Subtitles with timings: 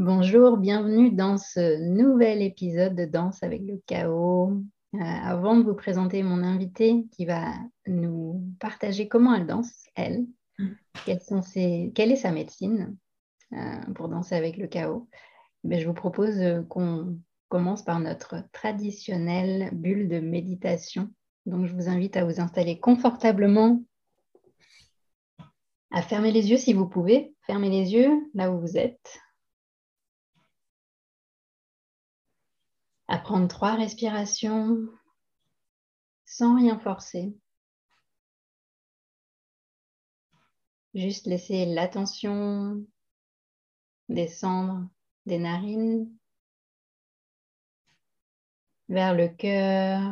[0.00, 4.62] Bonjour, bienvenue dans ce nouvel épisode de Danse avec le chaos.
[4.94, 7.52] Euh, avant de vous présenter mon invitée qui va
[7.88, 10.24] nous partager comment elle danse, elle,
[11.04, 12.96] quelle est sa médecine
[13.54, 15.08] euh, pour danser avec le chaos,
[15.64, 21.10] Mais je vous propose euh, qu'on commence par notre traditionnelle bulle de méditation.
[21.44, 23.82] Donc je vous invite à vous installer confortablement,
[25.90, 27.34] à fermer les yeux si vous pouvez.
[27.48, 29.18] Fermez les yeux là où vous êtes.
[33.08, 34.78] À prendre trois respirations
[36.26, 37.34] sans rien forcer.
[40.94, 42.84] Juste laisser l'attention
[44.08, 44.88] descendre
[45.26, 46.10] des narines
[48.88, 50.02] vers le cœur,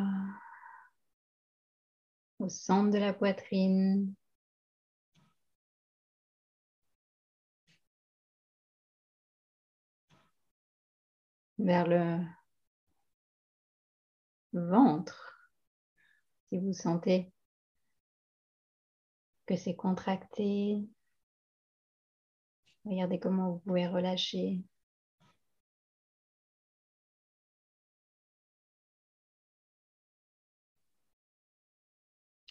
[2.38, 4.14] au centre de la poitrine.
[11.58, 12.22] vers le
[14.60, 15.50] ventre,
[16.48, 17.32] si vous sentez
[19.46, 20.86] que c'est contracté,
[22.84, 24.62] regardez comment vous pouvez relâcher.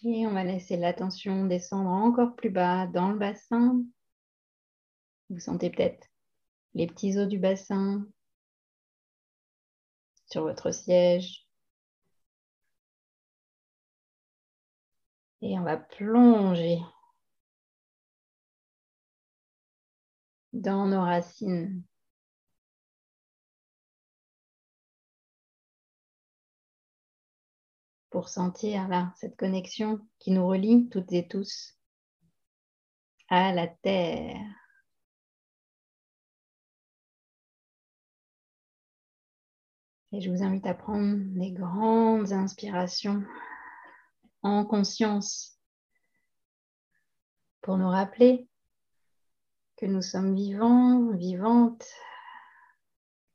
[0.07, 3.81] Et on va laisser l'attention descendre encore plus bas dans le bassin.
[5.31, 6.07] Vous sentez peut-être
[6.75, 8.05] les petits os du bassin
[10.27, 11.44] sur votre siège.
[15.47, 16.79] Et on va plonger
[20.53, 21.83] dans nos racines.
[28.09, 31.77] Pour sentir là cette connexion qui nous relie toutes et tous
[33.29, 34.41] à la terre.
[40.11, 43.23] Et je vous invite à prendre des grandes inspirations
[44.45, 45.59] en conscience
[47.61, 48.47] pour nous rappeler
[49.77, 51.87] que nous sommes vivants, vivantes.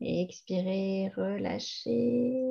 [0.03, 2.43] Et expirer, relâcher.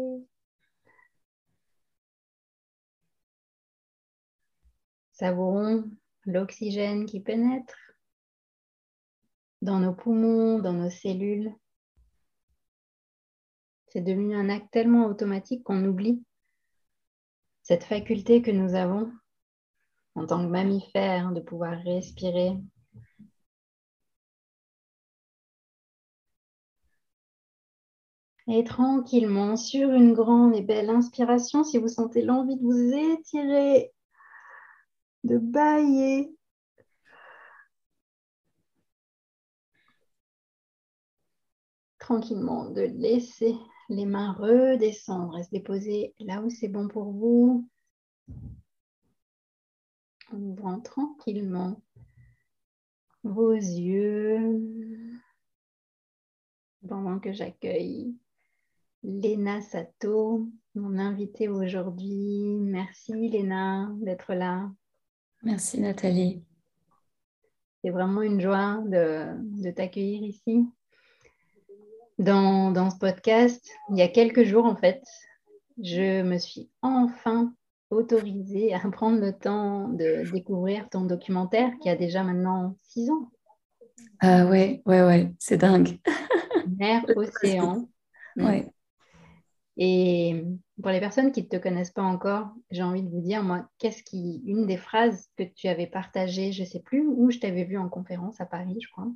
[5.14, 5.90] Savourons
[6.26, 7.76] l'oxygène qui pénètre
[9.64, 11.56] dans nos poumons, dans nos cellules.
[13.88, 16.24] C'est devenu un acte tellement automatique qu'on oublie
[17.70, 19.12] cette faculté que nous avons
[20.16, 22.58] en tant que mammifères de pouvoir respirer.
[28.48, 33.94] Et tranquillement, sur une grande et belle inspiration, si vous sentez l'envie de vous étirer,
[35.24, 36.36] de bailler,
[42.00, 43.54] tranquillement, de laisser
[43.90, 47.68] les mains redescendre et se déposer là où c'est bon pour vous.
[50.32, 51.82] En ouvrant tranquillement
[53.24, 55.20] vos yeux
[56.88, 58.16] pendant que j'accueille
[59.04, 62.44] Léna Sato, mon invitée aujourd'hui.
[62.60, 64.72] Merci Léna d'être là.
[65.44, 66.44] Merci Nathalie.
[67.82, 70.68] C'est vraiment une joie de, t'accueillir ici.
[72.20, 75.02] Dans, dans, ce podcast, il y a quelques jours en fait,
[75.82, 77.54] je me suis enfin
[77.90, 83.32] autorisée à prendre le temps de découvrir ton documentaire qui a déjà maintenant six ans.
[84.20, 85.98] Ah ouais, ouais, ouais, c'est dingue.
[86.78, 87.88] Mer, océan.
[88.36, 88.70] Ouais.
[89.78, 90.44] Et
[90.82, 93.70] pour les personnes qui ne te connaissent pas encore, j'ai envie de vous dire, moi,
[93.78, 97.40] qu'est-ce qui, une des phrases que tu avais partagées, je ne sais plus où je
[97.40, 99.08] t'avais vu en conférence à Paris, je crois.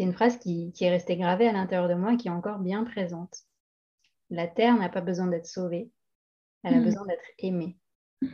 [0.00, 2.84] C'est une phrase qui, est restée gravée à l'intérieur de moi qui est encore bien
[2.84, 3.40] présente.
[4.30, 5.90] La Terre n'a pas besoin d'être sauvée,
[6.64, 6.84] elle a mm.
[6.84, 7.76] besoin d'être aimée.
[8.22, 8.28] Mm.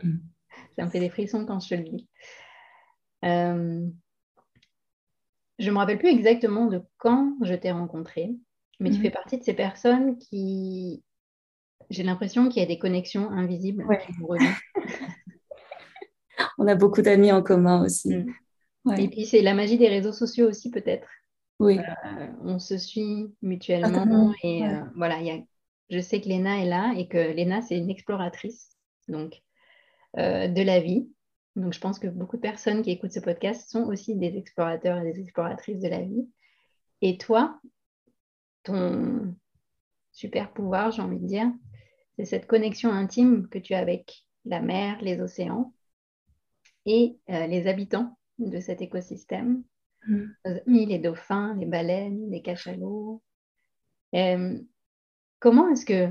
[0.76, 2.08] Ça me fait des frissons quand je te le dis.
[3.26, 3.86] Euh,
[5.58, 8.34] je ne me rappelle plus exactement de quand je t'ai rencontré,
[8.80, 9.02] mais tu mm.
[9.02, 11.04] fais partie de ces personnes qui,
[11.90, 13.86] j'ai l'impression qu'il y a des connexions invisibles
[16.56, 18.24] On a beaucoup d'amis en commun aussi.
[18.96, 21.08] Et puis c'est la magie des réseaux sociaux aussi peut-être.
[21.60, 21.78] Oui.
[21.78, 25.38] Euh, on se suit mutuellement et euh, voilà, y a,
[25.90, 28.76] je sais que Léna est là et que Léna c'est une exploratrice
[29.08, 29.42] donc
[30.18, 31.10] euh, de la vie.
[31.56, 34.98] Donc je pense que beaucoup de personnes qui écoutent ce podcast sont aussi des explorateurs
[34.98, 36.28] et des exploratrices de la vie.
[37.02, 37.60] Et toi,
[38.62, 39.34] ton
[40.12, 41.50] super pouvoir, j'ai envie de dire,
[42.16, 45.72] c'est cette connexion intime que tu as avec la mer, les océans
[46.86, 49.62] et les habitants de cet écosystème.
[50.06, 50.26] Mm.
[50.66, 53.22] Les dauphins, les baleines, les cachalots.
[54.14, 54.58] Euh,
[55.40, 56.08] comment est-ce que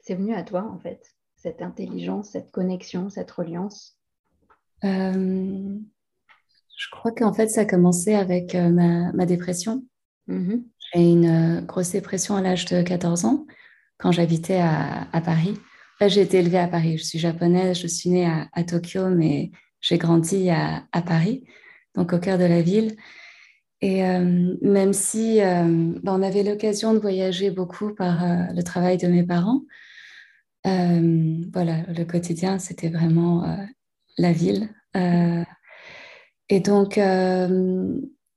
[0.00, 3.98] c'est venu à toi, en fait, cette intelligence, cette connexion, cette reliance?
[4.84, 5.78] Euh,
[6.76, 9.84] Je crois qu'en fait, ça a commencé avec euh, ma, dépression.
[10.28, 10.64] Mm-hmm.
[10.92, 13.46] J'ai une grosse dépression à l'âge de 14 ans,
[13.98, 15.56] quand j'habitais à, Paris.
[16.00, 16.98] j'ai été élevée à Paris.
[16.98, 19.52] Je suis japonaise, je suis née à Tokyo, mais
[19.82, 21.44] j'ai grandi à, Paris,
[21.94, 22.96] donc au cœur de la ville.
[23.82, 25.64] Et euh, même si euh,
[26.02, 29.62] ben, on avait l'occasion de voyager beaucoup par euh, le travail de mes parents,
[30.64, 33.58] voilà, le quotidien, c'était vraiment
[34.16, 34.70] la ville.
[34.94, 37.00] et donc,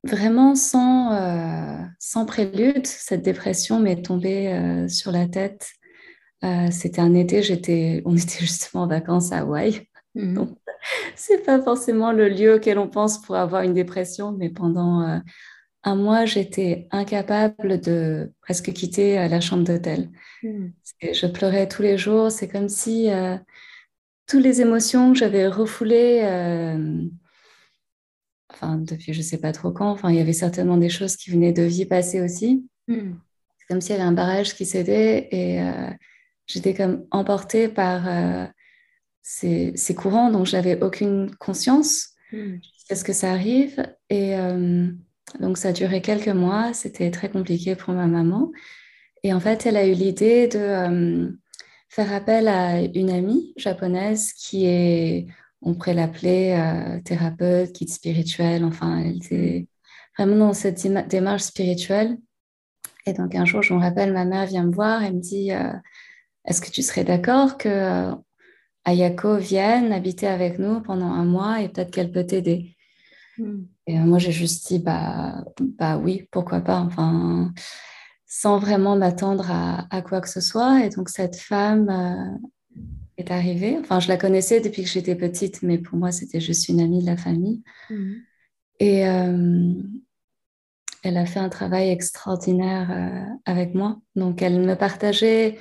[0.03, 5.69] vraiment sans, sans prélude, cette dépression m'est tombée sur la tête.
[6.71, 9.87] c'était un été, on était justement en vacances à Hawaï.
[10.15, 10.45] Mmh
[11.15, 15.19] c'est pas forcément le lieu auquel on pense pour avoir une dépression, mais pendant euh,
[15.83, 20.09] un mois, j'étais incapable de presque quitter euh, la chambre d'hôtel.
[20.43, 20.69] Hmm.
[21.01, 22.31] Je pleurais tous les jours.
[22.31, 23.37] C'est comme si euh,
[24.27, 26.21] toutes les émotions que j'avais refoulées,
[28.51, 31.31] enfin, depuis je sais pas trop quand, enfin, il y avait certainement des choses qui
[31.31, 32.67] venaient de vie passée aussi.
[32.87, 33.13] Hmm.
[33.57, 35.59] C'est comme s'il y avait un barrage qui cédait et
[36.47, 38.07] j'étais comme emportée par
[39.27, 42.57] c'est courant, donc j'avais aucune conscience mmh.
[42.93, 43.83] ce que ça arrive.
[44.11, 44.87] Et euh,
[45.39, 48.51] donc ça a duré quelques mois, c'était très compliqué pour ma maman.
[49.23, 51.31] Et en fait, elle a eu l'idée de euh,
[51.89, 55.25] faire appel à une amie japonaise qui est,
[55.63, 59.67] on pourrait l'appeler euh, thérapeute, guide spirituel, enfin, elle était
[60.15, 62.19] vraiment dans cette démarche spirituelle.
[63.07, 65.49] Et donc un jour, je me rappelle, ma mère vient me voir, elle me dit,
[66.45, 68.15] est-ce que tu serais d'accord que
[68.85, 72.75] Ayako vienne habiter avec nous pendant un mois et peut-être qu'elle peut t'aider.
[73.37, 73.63] Hmm.
[73.87, 77.51] Et euh, moi, j'ai juste dit, bah, bah oui, pourquoi pas, enfin,
[78.25, 80.85] sans vraiment m'attendre à, quoi que ce soit.
[80.85, 82.81] Et donc, cette femme euh,
[83.17, 83.77] est arrivée.
[83.79, 87.01] Enfin, je la connaissais depuis que j'étais petite, mais pour moi, c'était juste une amie
[87.01, 87.63] de la famille.
[87.89, 88.13] Hmm.
[88.79, 89.73] Et euh,
[91.01, 93.99] elle a fait un travail extraordinaire avec moi.
[94.15, 95.57] Donc, elle me partageait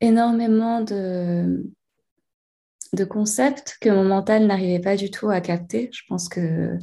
[0.00, 1.64] énormément de,
[2.96, 5.88] de concepts que mon mental n'arrivait pas du tout à capter.
[5.92, 6.76] Je pense que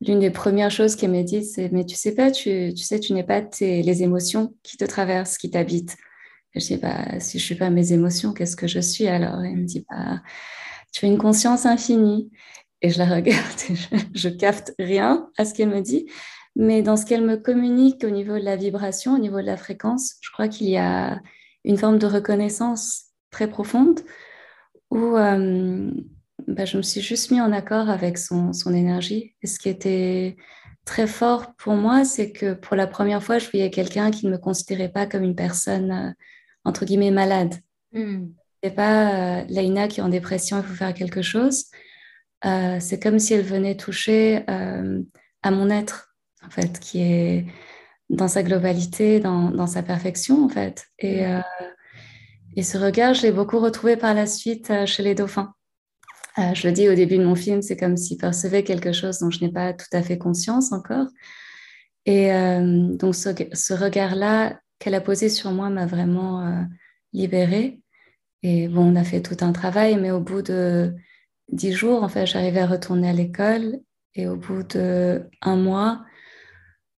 [0.00, 3.12] l'une des premières choses qu'elle m'a dit, c'est Mais tu sais pas, tu, sais, tu
[3.12, 5.96] n'es pas les émotions qui te traversent, qui t'habitent.
[6.54, 9.40] Je dis bah, Si je suis pas mes émotions, qu'est-ce que je suis alors?
[9.44, 10.20] Elle me dit bah,
[10.92, 12.30] Tu as une conscience infinie.
[12.82, 13.60] Et je la regarde
[14.14, 16.06] je, ne capte rien à ce qu'elle me dit.
[16.56, 19.56] Mais dans ce qu'elle me communique au niveau de la vibration, au niveau de la
[19.56, 21.20] fréquence, je crois qu'il y a
[21.64, 24.00] une forme de reconnaissance très profonde
[24.90, 25.90] où euh,
[26.46, 29.34] bah, je me suis juste mis en accord avec son, son, énergie.
[29.42, 30.36] Et ce qui était
[30.84, 34.32] très fort pour moi, c'est que pour la première fois, je voyais quelqu'un qui ne
[34.32, 36.10] me considérait pas comme une personne, euh,
[36.64, 37.54] entre guillemets, malade.
[37.92, 38.26] Mm.
[38.62, 41.64] C'est pas euh, Laina qui est en dépression, il faut faire quelque chose.
[42.42, 47.46] c'est comme si elle venait toucher à mon être, en fait, qui est
[48.10, 50.86] dans sa globalité, dans, dans sa perfection, en fait.
[50.98, 51.42] Et, mm.
[52.56, 55.54] Et ce regard, je l'ai beaucoup retrouvé par la suite euh, chez les dauphins.
[56.38, 59.18] Euh, je le dis au début de mon film, c'est comme s'il percevait quelque chose
[59.20, 61.06] dont je n'ai pas tout à fait conscience encore.
[62.06, 66.66] Et euh, donc ce, regard-là qu'elle a posé sur moi m'a vraiment
[67.12, 67.80] libérée.
[68.42, 70.94] Et bon, on a fait tout un travail, mais au bout de
[71.52, 73.80] dix jours, en fait, j'arrivais à retourner à l'école.
[74.14, 76.04] Et au bout de un mois,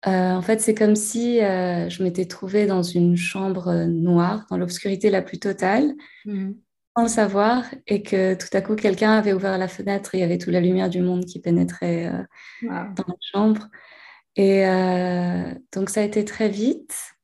[0.04, 5.22] en fait, c'est comme si je m'étais trouvée dans une chambre noire, dans l'obscurité la
[5.22, 5.94] plus totale.
[6.26, 6.52] Mmh
[6.96, 10.22] sans le savoir et que tout à coup quelqu'un avait ouvert la fenêtre et il
[10.22, 12.24] y avait toute la lumière du monde qui pénétrait euh,
[12.64, 13.68] dans la chambre.
[14.36, 17.16] Et euh, donc ça a été très vite.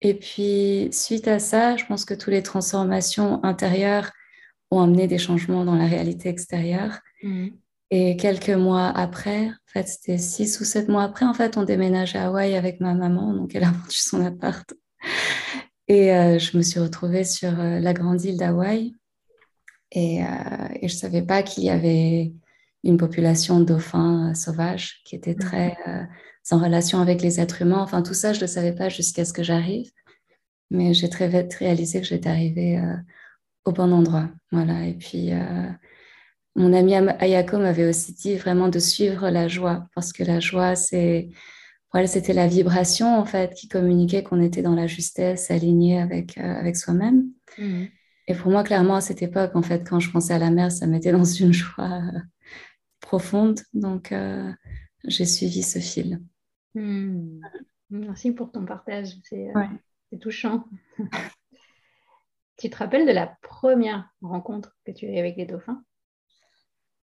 [0.00, 4.12] Et puis suite à ça, je pense que toutes les transformations intérieures
[4.70, 7.00] ont amené des changements dans la réalité extérieure.
[7.22, 7.48] Mmh.
[7.90, 11.64] Et quelques mois après, en fait, c'était six ou sept mois après, en fait, on
[11.64, 14.72] déménageait à Hawaï avec ma maman, donc elle a vendu son appart.
[15.88, 18.94] Et euh, je me suis retrouvée sur euh, la grande île d'Hawaï
[19.90, 20.28] et, euh,
[20.80, 22.32] et, je ne savais pas qu'il y avait
[22.84, 25.76] une population de dauphins sauvages qui était très
[26.50, 27.80] en relation avec les êtres humains.
[27.80, 29.90] Enfin, tout ça, je ne le savais pas jusqu'à ce que j'arrive.
[30.70, 32.82] Mais j'ai très vite réalisé que j'étais arrivée
[33.64, 34.28] au bon endroit.
[34.52, 34.86] Voilà.
[34.86, 35.30] Et puis,
[36.56, 40.76] mon ami Ayako m'avait aussi dit vraiment de suivre la joie parce que la joie,
[40.76, 41.30] c'est
[42.06, 46.42] c'était la vibration en fait qui communiquait qu'on était dans la justesse, aligné avec, euh,
[46.42, 47.30] avec soi-même.
[47.56, 47.84] Mmh.
[48.26, 50.72] Et pour moi, clairement, à cette époque, en fait, quand je pensais à la mer,
[50.72, 52.18] ça m'était dans une joie euh,
[53.00, 53.60] profonde.
[53.72, 54.52] Donc, euh,
[55.04, 56.20] j'ai suivi ce fil.
[56.74, 57.40] Mmh.
[57.90, 59.10] Merci pour ton partage.
[59.22, 59.52] C'est
[60.20, 60.64] touchant.
[62.58, 65.84] tu te rappelles de la première rencontre que tu as eue avec les dauphins?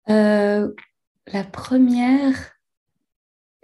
[0.09, 2.59] La première,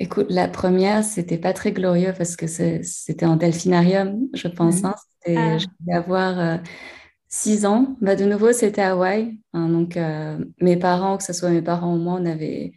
[0.00, 4.82] Écoute, la première, c'était pas très glorieux parce que c'était en delphinarium, je pense.
[4.82, 4.86] Mhm.
[4.86, 4.94] Hein.
[5.26, 5.58] Ah.
[5.58, 6.56] Je devais avoir euh,
[7.28, 7.96] six ans.
[8.00, 9.38] Bah, de nouveau, c'était Hawaï.
[9.52, 12.72] Hein, donc, euh, mes parents, que ce soit mes parents ou moi, on n'avait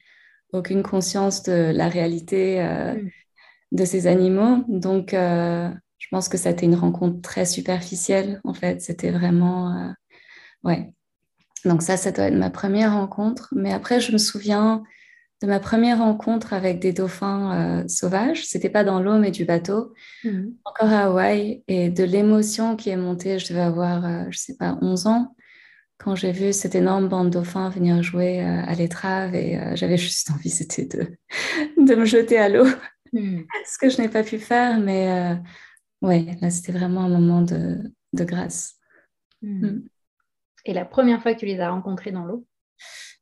[0.54, 3.10] aucune conscience de la réalité euh, mhm.
[3.72, 4.64] de ces animaux.
[4.68, 8.80] Donc, je pense que c'était une rencontre très superficielle, en fait.
[8.82, 9.92] C'était vraiment...
[10.64, 10.94] ouais.
[11.66, 13.50] Donc ça, ça doit être ma première rencontre.
[13.56, 14.84] Mais après, je me souviens
[15.42, 18.46] de ma première rencontre avec des dauphins euh, sauvages.
[18.46, 20.54] C'était pas dans l'eau, mais du bateau, mhm.
[20.66, 23.38] encore à Hawaï, et de l'émotion qui est montée.
[23.38, 25.36] Je devais avoir, je euh, je sais pas, 11 ans
[26.00, 29.98] quand j'ai vu cette énorme bande de dauphins venir jouer euh, à l'étrave, et j'avais
[29.98, 31.18] juste envie, c'était de,
[31.84, 32.68] de me jeter à l'eau,
[33.14, 33.46] mhm.
[33.66, 35.38] ce que je n'ai pas pu faire, mais
[36.02, 37.80] ouais, là, c'était vraiment un moment de,
[38.14, 38.76] de grâce.
[39.42, 39.88] Mhm.
[40.68, 42.46] Et la première fois que tu les as rencontrés dans l'eau?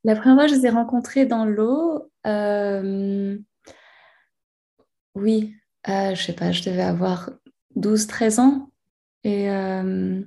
[0.04, 2.12] La première fois, je les ai rencontrés dans l'eau.
[2.26, 3.38] Euh,
[5.14, 5.56] oui,
[5.88, 7.30] euh, je sais pas, je devais avoir
[7.78, 8.72] 12-13 ans.
[9.24, 10.22] Et euh,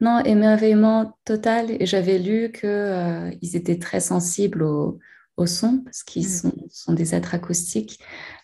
[0.00, 1.70] non, émerveillement total.
[1.80, 5.00] Et j'avais lu qu'ils euh, étaient très sensibles au,
[5.46, 6.52] son, parce qu'ils mm.
[6.70, 7.98] sont, des êtres acoustiques.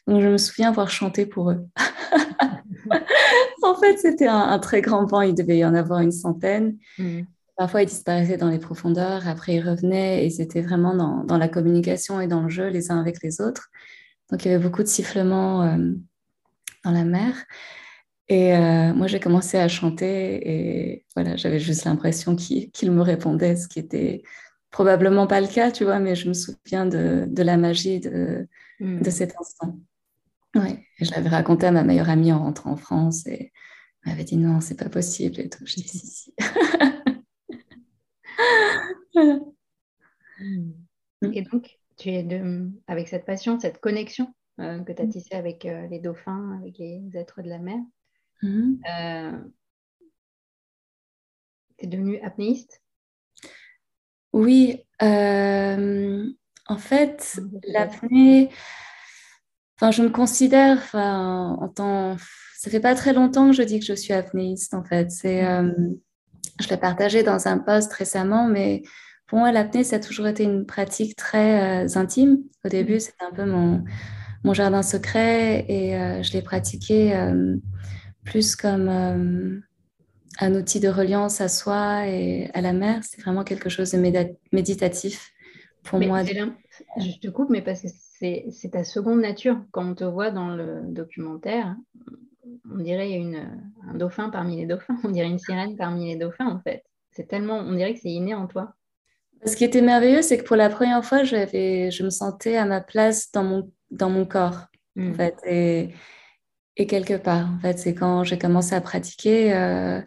[0.08, 1.64] Donc je me souviens avoir chanté pour eux.
[3.62, 6.76] en fait, c'était un, très grand vent, il devait y en avoir une centaine.
[6.98, 7.20] Mm.
[7.60, 12.18] Parfois, ils disparaissaient dans les profondeurs, après ils revenaient et c'était vraiment dans, la communication
[12.18, 13.68] et dans le jeu les uns avec les autres.
[14.30, 15.92] Donc, il y avait beaucoup de sifflements euh,
[16.86, 17.34] dans la mer.
[18.28, 23.56] Et euh, moi, j'ai commencé à chanter et voilà, j'avais juste l'impression qu'ils me répondaient,
[23.56, 24.22] ce qui était
[24.70, 28.48] probablement pas le cas, tu vois, mais je me souviens de, la magie de,
[28.80, 29.02] hmm.
[29.02, 29.78] de cet instant.
[30.54, 30.82] Ouais.
[30.98, 33.52] Et je l'avais raconté à ma meilleure amie en rentrant en France et
[34.06, 35.66] elle m'avait dit non, c'est pas possible et tout.
[35.66, 36.34] J'ai dit si, si.
[40.40, 41.32] Hmm.
[41.34, 45.10] Et donc, tu es de, avec cette passion, cette connexion euh, que tu as hmm.
[45.10, 47.78] tissée avec euh, les dauphins, avec les êtres de la mer,
[48.42, 48.74] hmm.
[48.90, 49.38] euh,
[51.78, 52.82] tu es devenue apnéiste?
[54.32, 54.82] Oui.
[55.00, 58.48] en fait, l'apnée,
[59.76, 62.16] enfin, je me considère enfin, en tant.
[62.56, 65.10] Ça fait pas très longtemps que je dis que je suis apnéiste, en fait.
[65.10, 65.42] C'est.
[66.60, 68.82] Je l'ai partagé dans un post récemment, mais
[69.26, 72.38] pour moi, l'apnée, ça a toujours été une pratique très euh, intime.
[72.64, 73.00] Au début, mm.
[73.00, 73.84] c'était un peu mon,
[74.42, 77.56] mon, jardin secret et euh, je l'ai pratiqué euh,
[78.24, 78.88] plus comme
[80.40, 83.00] un outil de reliance à soi et à la mer.
[83.02, 83.98] C'est vraiment quelque chose de
[84.52, 85.30] méditatif
[85.84, 86.24] pour moi.
[86.24, 87.88] Je te coupe, mais parce que
[88.18, 89.62] c'est ta seconde nature.
[89.70, 91.76] Quand on te voit dans le documentaire,
[92.70, 93.48] on dirait une,
[93.88, 96.84] un dauphin parmi les dauphins, on dirait une sirène parmi les dauphins en fait.
[97.12, 98.74] C'est tellement, on dirait que c'est inné en toi.
[99.46, 102.80] Ce qui était merveilleux, c'est que pour la première fois, je me sentais à ma
[102.80, 104.66] place dans mon, dans mon corps,
[104.98, 105.14] en hmm.
[105.14, 105.94] fait, et,
[106.76, 107.48] et, quelque part.
[107.50, 110.00] En fait, c'est quand j'ai commencé à pratiquer, euh,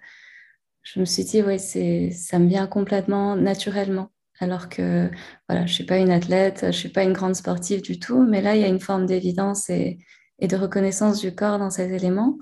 [0.84, 4.12] je me suis dit, c'est, ça me vient complètement naturellement.
[4.40, 5.10] alors que
[5.50, 8.00] voilà, je ne suis pas une athlète, je ne suis pas une grande sportive du
[8.00, 9.98] tout, mais là, il y a une forme d'évidence et,
[10.40, 12.38] et, de reconnaissance du corps dans ces éléments.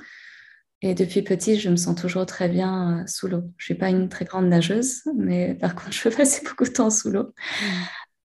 [0.83, 3.41] Et depuis petit, je me sens toujours très bien sous l'eau.
[3.57, 6.63] Je ne suis pas une très grande nageuse, mais par contre, je peux passer beaucoup
[6.63, 7.24] de temps sous l'eau.
[7.24, 7.65] Mmh.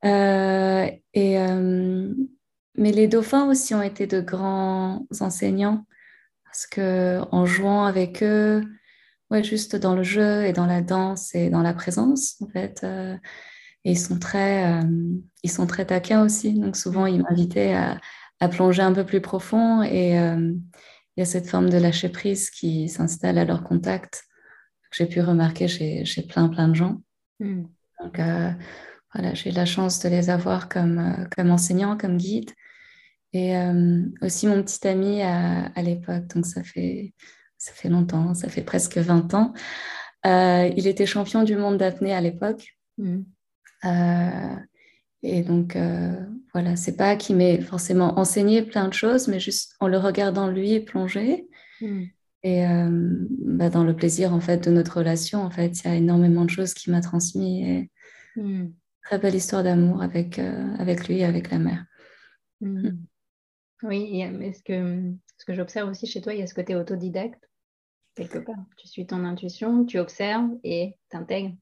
[0.05, 2.13] Euh, et, euh,
[2.77, 5.85] mais les dauphins aussi ont été de grands enseignants
[6.43, 8.63] parce que en jouant avec eux,
[9.31, 12.81] ouais, juste dans le jeu et dans la danse et dans la présence, en fait,
[12.83, 13.17] euh,
[13.83, 14.81] ils sont très,
[15.43, 16.53] ils sont très taquins aussi.
[16.53, 17.97] Donc souvent, ils m'invitaient à,
[18.39, 20.15] à, plonger un peu plus profond et
[21.15, 24.23] il y a cette forme de lâcher prise qui s'installe à leur contact.
[24.91, 27.01] J'ai pu remarquer chez, chez, plein, plein de gens.
[27.39, 27.63] Hmm.
[28.01, 28.51] Donc, euh,
[29.13, 32.51] voilà, j'ai la chance de les avoir comme, euh, comme enseignants, comme guides.
[33.33, 37.13] Et euh, aussi mon petit ami à, à l'époque, donc ça fait,
[37.57, 39.53] ça fait longtemps, ça fait presque 20 ans.
[40.23, 42.77] il était champion du monde d'apnée à l'époque.
[42.97, 43.23] Hmm.
[45.27, 46.13] Et donc, euh,
[46.53, 50.49] voilà, c'est pas qu'il m'ait forcément enseigné plein de choses, mais juste en le regardant
[50.49, 51.49] lui plonger.
[51.81, 52.03] Hmm.
[52.43, 52.89] Et euh,
[53.39, 56.45] bah, dans le plaisir, en fait, de notre relation, en fait, il y a énormément
[56.45, 57.67] de choses qu'il m'a transmis.
[57.67, 57.91] Et...
[58.35, 58.67] Hmm.
[59.01, 61.85] Très belle histoire d'amour avec, euh, avec lui et avec la mère.
[62.61, 62.91] Hmm.
[63.81, 66.75] Oui, mais ce que, ce que j'observe aussi chez toi, il y a ce côté
[66.75, 67.49] autodidacte,
[68.15, 68.63] quelque part.
[68.77, 71.55] Tu suis ton intuition, tu observes et t'intègres.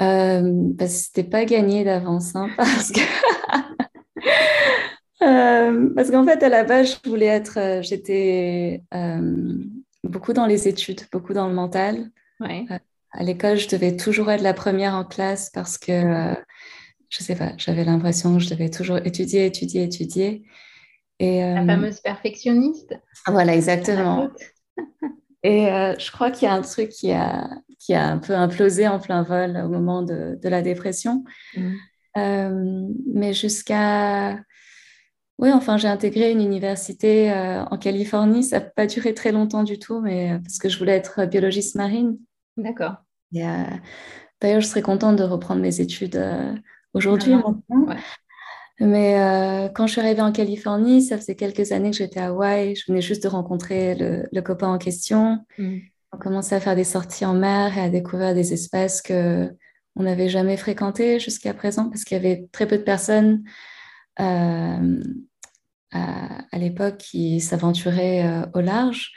[0.00, 3.00] Euh, parce que c'était pas gagné d'avance, hein, parce que
[5.22, 8.82] euh, parce qu'en fait à la base je voulais être, euh, j'étais
[10.04, 12.10] beaucoup dans les études, beaucoup dans le mental.
[12.40, 16.34] à l'école, je devais toujours être la première en classe parce que
[17.08, 20.44] je sais pas, j'avais l'impression que je devais toujours étudier, étudier, étudier.
[21.18, 22.94] Et, la fameuse perfectionniste.
[23.26, 24.28] Voilà, exactement.
[25.44, 28.88] Et je crois qu'il y a un truc qui a, qui a un peu implosé
[28.88, 31.24] en plein vol au moment de, la dépression.
[31.56, 31.74] Mm.
[32.16, 34.40] Euh, mais jusqu'à...
[35.38, 38.42] Oui, enfin, j'ai intégré une université euh, en Californie.
[38.42, 41.26] Ça n'a pas duré très longtemps du tout, mais euh, parce que je voulais être
[41.26, 42.18] biologiste marine.
[42.56, 42.96] D'accord.
[43.30, 46.20] D'ailleurs, je serais contente de reprendre mes études
[46.92, 47.34] aujourd'hui.
[47.34, 47.94] Ah,
[48.80, 52.76] mais quand je suis arrivée en Californie, ça faisait quelques années que j'étais à Hawaï.
[52.76, 55.38] Je venais juste de rencontrer le, copain en question.
[55.58, 55.78] Mm
[56.12, 59.52] on commençait à faire des sorties en mer et à découvrir des espaces que
[59.96, 63.42] on n'avait jamais fréquentés jusqu'à présent parce qu'il y avait très peu de personnes
[64.20, 65.02] euh,
[65.90, 69.12] à, l'époque qui s'aventuraient euh, au large.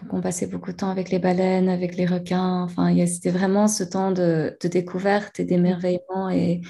[0.00, 2.62] Donc on passait beaucoup de temps avec les baleines, avec les requins.
[2.62, 6.60] Enfin, c'était vraiment ce temps de, découverte et d'émerveillement et,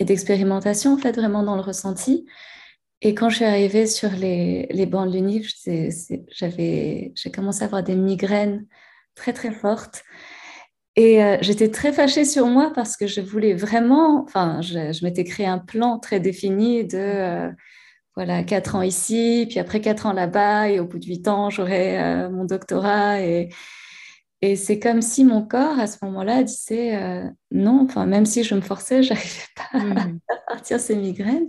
[0.00, 2.26] d'expérimentation, en fait, vraiment dans le ressenti.
[3.00, 7.82] Et quand je suis arrivée sur les, les bancs de l'UNIF, j'ai commencé à avoir
[7.82, 8.66] des migraines
[9.14, 10.02] très très forte.
[10.96, 15.24] Et euh, j'étais très fâchée sur moi parce que je voulais vraiment, enfin, je, m'étais
[15.24, 17.50] créé un plan très défini de, euh,
[18.14, 21.50] voilà, quatre ans ici, puis après quatre ans là-bas, et au bout de huit ans,
[21.50, 23.20] j'aurai euh, mon doctorat.
[23.22, 23.48] Et,
[24.44, 28.54] et c'est comme si mon corps, à ce moment-là, disait non, enfin, même si je
[28.54, 30.18] me forçais, j'arrivais pas mmh.
[30.28, 31.48] à partir ces migraines.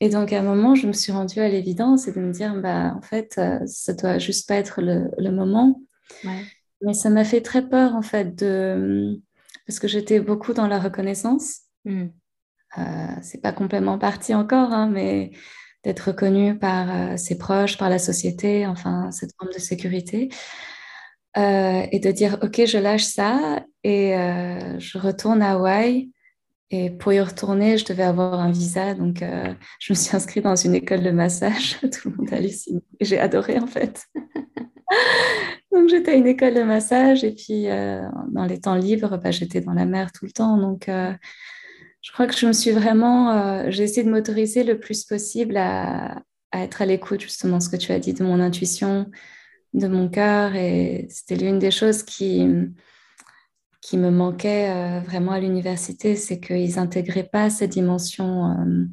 [0.00, 2.54] Et donc, à un moment, je me suis rendue à l'évidence et de me dire,
[2.60, 5.80] bah, en fait, ça doit juste pas être le, le moment.
[6.22, 6.44] Ouais.
[6.82, 9.20] Mais ça m'a fait très peur, en fait, de...
[9.66, 11.62] parce que j'étais beaucoup dans la reconnaissance.
[11.84, 12.06] Mm.
[12.76, 12.82] Euh,
[13.22, 15.32] c'est pas complètement parti encore, hein, mais
[15.84, 20.28] d'être reconnue par euh, ses proches, par la société, enfin, cette forme de sécurité.
[21.38, 26.10] Euh, et de dire, OK, je lâche ça et euh, je retourne à Hawaï.
[26.70, 28.92] Et pour y retourner, je devais avoir un visa.
[28.92, 29.24] Donc,
[29.80, 31.78] je me suis inscrite dans une école de massage.
[31.80, 32.82] Tout le monde hallucine.
[33.00, 34.04] J'ai adoré, en fait.
[35.72, 39.30] donc j'étais à une école de massage et puis euh, dans les temps libres, bah,
[39.30, 40.56] j'étais dans la mer tout le temps.
[40.56, 41.12] Donc euh,
[42.02, 45.56] je crois que je me suis vraiment, euh, j'ai essayé de m'autoriser le plus possible
[45.56, 46.22] à,
[46.52, 49.10] être à l'écoute justement ce que tu as dit de mon intuition,
[49.74, 52.46] de mon cœur et c'était l'une des choses qui
[53.80, 58.84] qui me manquait vraiment à l'université, c'est qu'ils n'intégraient pas cette dimension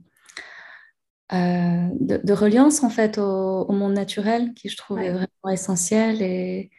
[1.33, 6.69] euh, de, reliance en fait au, monde naturel qui je trouve vraiment essentiel et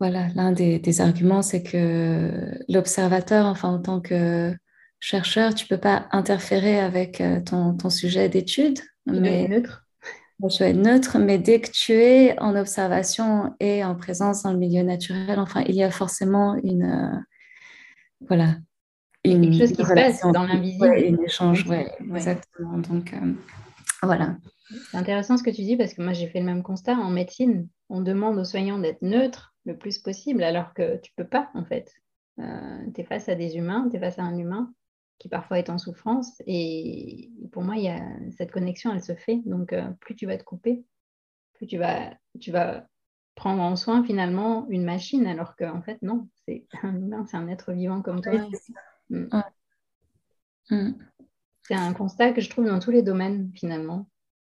[0.00, 4.52] voilà l'un des, arguments c'est que l'observateur enfin en tant que
[4.98, 9.86] chercheur tu peux pas interférer avec euh, ton, ton sujet d'étude mais neutre
[10.48, 14.58] tu être neutre mais dès que tu es en observation et en présence dans le
[14.58, 17.18] milieu naturel enfin il y a forcément une euh,
[18.28, 18.56] voilà
[19.24, 20.88] une quelque chose qui se passe dans l'invisible.
[20.88, 22.78] Ouais, un échange, ouais, exactement.
[22.78, 23.32] Donc, euh,
[24.02, 24.36] voilà.
[24.90, 27.10] C'est intéressant ce que tu dis parce que moi, j'ai fait le même constat en
[27.10, 27.68] médecine.
[27.88, 31.64] On demande aux soignants d'être neutres le plus possible alors que tu peux pas, en
[31.64, 31.92] fait.
[32.38, 34.72] tu es face à des humains, tu es face à un humain
[35.20, 36.42] qui parfois est en souffrance.
[36.46, 38.00] Et pour moi, il y a,
[38.36, 39.40] cette connexion, elle se fait.
[39.44, 40.82] Donc, plus tu vas te couper,
[41.54, 42.88] plus tu vas, tu vas
[43.36, 47.48] prendre en soin finalement une machine, alors qu'en fait, non, c'est un humain, c'est un
[47.48, 48.32] être vivant comme toi.
[49.10, 49.28] Mm.
[50.70, 50.92] Mm.
[51.62, 54.08] C'est un constat que je trouve dans tous les domaines finalement.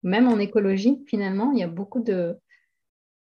[0.04, 2.38] Même en écologie, finalement, il y a beaucoup de...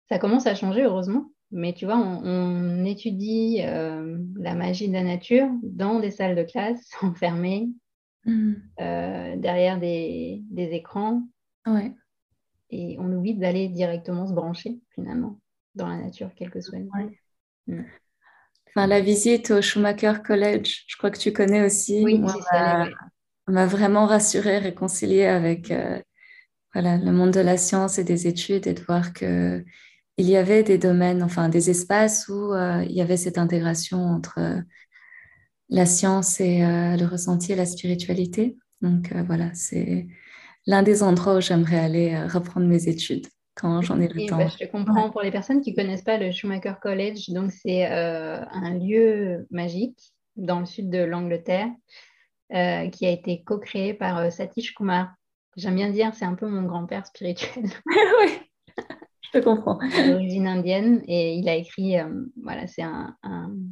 [0.08, 1.30] Ça commence à changer, heureusement.
[1.52, 6.44] Mais tu vois, on, étudie euh, la magie de la nature dans des salles de
[6.44, 7.68] classe enfermées,
[8.24, 8.52] mm.
[8.80, 11.22] euh, derrière des, écrans.
[11.66, 11.92] Ouais.
[12.70, 15.38] Et on oublie d'aller directement se brancher, finalement
[15.74, 16.78] dans la nature, quelle que soit.
[17.66, 17.82] Mm.
[18.68, 22.02] Enfin, la visite au Schumacher College, je crois que tu connais aussi.
[22.04, 22.22] Oui,
[23.50, 26.00] m'a vraiment rassurée, réconciliée avec euh,
[26.72, 29.64] voilà, le monde de la science et des études et de voir que
[30.20, 34.02] il y avait des domaines, enfin des espaces où euh, il y avait cette intégration
[34.02, 34.60] entre euh,
[35.68, 38.56] la science et le ressenti et la spiritualité.
[38.80, 40.08] Donc voilà, c'est
[40.66, 43.28] l'un des endroits où j'aimerais aller reprendre mes études
[43.60, 44.38] quand j'en ai le temps.
[44.38, 45.10] Bah, je te comprends.
[45.10, 49.46] Pour les personnes qui ne connaissent pas le Schumacher College, donc c'est euh, un lieu
[49.50, 51.68] magique dans le sud de l'Angleterre
[52.54, 55.14] euh, qui a été co-créé par euh, Satish Kumar.
[55.56, 57.64] J'aime bien dire, c'est un peu mon grand-père spirituel.
[57.86, 58.39] oui,
[59.32, 59.78] je comprends.
[60.06, 61.96] D'origine indienne et il a écrit,
[62.42, 63.16] voilà, c'est un,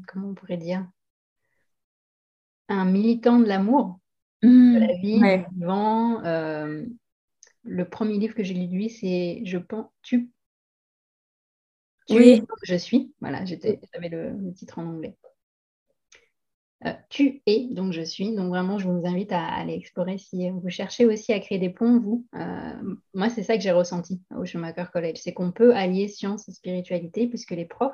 [0.07, 0.87] comment on pourrait dire,
[2.69, 3.99] un militant de l'amour,
[4.43, 6.23] de mmh, la vie, du vivant
[7.69, 10.31] le premier livre que j'ai lu de lui, c'est Je pense, tu,
[12.07, 12.29] tu oui.
[12.31, 13.13] es je suis.
[13.21, 15.17] Voilà, j'avais le, titre en anglais.
[16.87, 18.35] Euh, tu es donc je suis.
[18.35, 21.71] Donc vraiment, je vous invite à, aller explorer si vous cherchez aussi à créer des
[21.71, 22.27] ponts, vous.
[22.37, 26.49] Euh, moi, c'est ça que j'ai ressenti au Schumacher College, c'est qu'on peut allier science
[26.49, 27.93] et spiritualité puisque les profs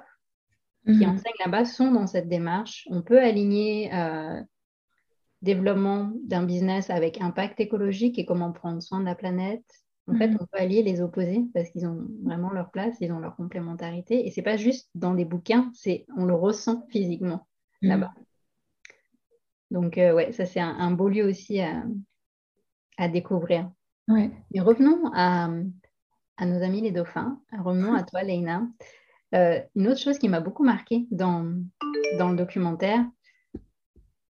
[0.84, 1.14] qui mhm.
[1.14, 2.86] enseignent là-bas sont dans cette démarche.
[2.90, 4.40] On peut aligner euh,
[5.40, 9.64] développement d'un business avec impact écologique et comment prendre soin de la planète.
[10.06, 10.38] En fait, mhm.
[10.40, 14.26] on peut allier les opposés parce qu'ils ont vraiment leur place, ils ont leur complémentarité.
[14.26, 17.46] Et c'est pas juste dans des bouquins, c'est on le ressent physiquement
[17.80, 17.88] mhm.
[17.88, 18.12] là-bas.
[19.70, 23.70] Donc, euh, ouais, ça c'est un, beau lieu aussi à, découvrir.
[24.08, 24.30] Ouais.
[24.52, 27.40] Mais revenons à, nos amis les dauphins.
[27.58, 28.68] Revenons à toi, Leïna.
[29.34, 31.60] Euh, une autre chose qui m'a beaucoup marqué dans,
[32.18, 33.04] dans le documentaire,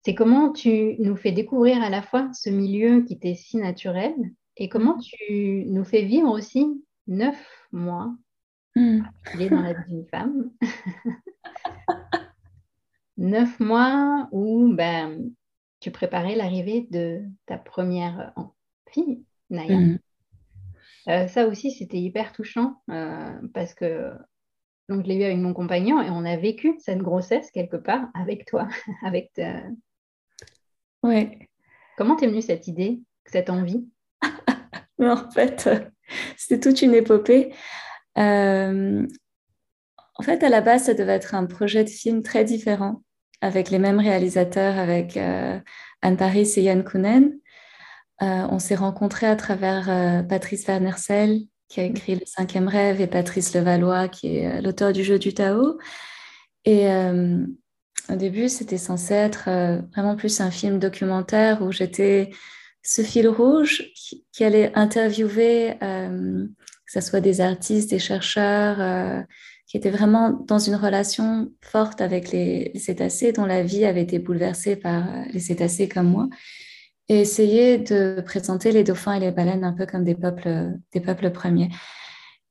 [0.05, 4.13] c'est comment tu nous fais découvrir à la fois ce milieu qui t'est si naturel
[4.57, 5.01] et comment mm.
[5.01, 6.67] tu nous fais vivre aussi
[7.07, 8.13] neuf mois
[8.75, 9.01] mm.
[9.39, 10.51] est dans la vie d'une femme.
[13.17, 15.31] neuf mois où ben,
[15.79, 18.33] tu préparais l'arrivée de ta première
[18.89, 19.77] fille, Naya.
[19.77, 19.99] Mm.
[21.09, 24.11] Euh, ça aussi, c'était hyper touchant euh, parce que
[24.89, 28.07] donc, je l'ai eu avec mon compagnon et on a vécu cette grossesse quelque part
[28.13, 28.67] avec toi,
[29.05, 29.63] avec ta,
[31.03, 31.49] Ouais.
[31.97, 33.85] Comment t'es venue cette idée, cette envie?
[34.99, 35.69] En fait,
[36.37, 37.53] c'était toute une épopée.
[38.17, 39.05] Euh,
[40.23, 43.03] en fait, à la base, ça devait être un projet de film très différent,
[43.41, 45.59] avec les mêmes réalisateurs, avec euh,
[46.01, 47.33] Anne Paris et Yann Kounen.
[48.21, 53.07] Euh, on s'est rencontrés à travers Patrice Wernersel, qui a écrit Le cinquième rêve, et
[53.07, 55.77] Patrice Levallois, qui est l'auteur du jeu du Tao.
[56.65, 56.87] Et
[58.09, 62.31] au début, c'était censé être euh, vraiment plus un film documentaire où j'étais
[62.81, 66.45] ce fil rouge qui, allait interviewer, euh,
[66.85, 69.21] que ce soit des artistes, des chercheurs, euh,
[69.73, 74.19] qui étaient vraiment dans une relation forte avec les, cétacés, dont la vie avait été
[74.19, 76.29] bouleversée par les cétacés comme moi,
[77.09, 80.99] et essayer de présenter les dauphins et les baleines un peu comme des peuples, des
[80.99, 81.69] peuples premiers.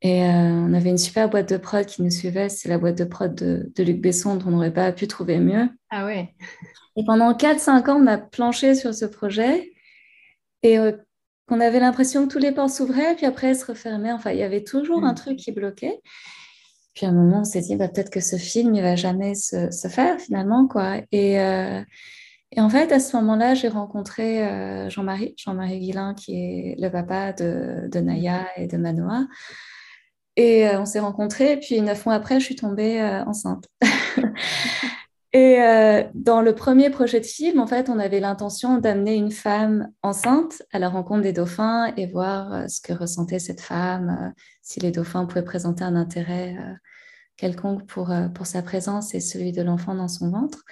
[0.01, 2.49] Et euh, on avait une super boîte de prod qui nous suivait.
[2.49, 5.69] C'est la boîte de prod de, Luc Besson dont on n'aurait pas pu trouver mieux.
[5.91, 6.35] Ah ouais.
[6.97, 9.71] Et pendant 4-5 ans, on a planché sur ce projet
[10.65, 10.91] et euh,
[11.47, 14.11] on avait l'impression que tous les ports s'ouvraient, puis après se refermaient.
[14.11, 15.17] Enfin, il y avait toujours un mm.
[15.17, 16.01] truc qui bloquait.
[16.95, 19.35] Puis à un moment, on s'est dit, bah, peut-être que ce film, il va jamais
[19.35, 20.69] se, faire finalement.
[20.69, 20.99] quoi.
[21.11, 21.83] Et, euh,
[22.51, 27.33] et en fait, à ce moment-là, j'ai rencontré Jean-Marie, Jean-Marie Guillain, qui est le papa
[27.33, 29.27] de, de Naya et de Manoa.
[30.37, 33.69] Et euh, on s'est rencontrés, et puis neuf mois après, je suis tombée euh, enceinte.
[35.33, 39.31] et euh, dans le premier projet de film, en fait, on avait l'intention d'amener une
[39.31, 44.81] femme enceinte à la rencontre des dauphins et voir ce que ressentait cette femme, si
[44.81, 46.57] les dauphins pouvaient présenter un intérêt
[47.37, 50.65] quelconque pour, pour sa présence et celui de l'enfant dans son ventre.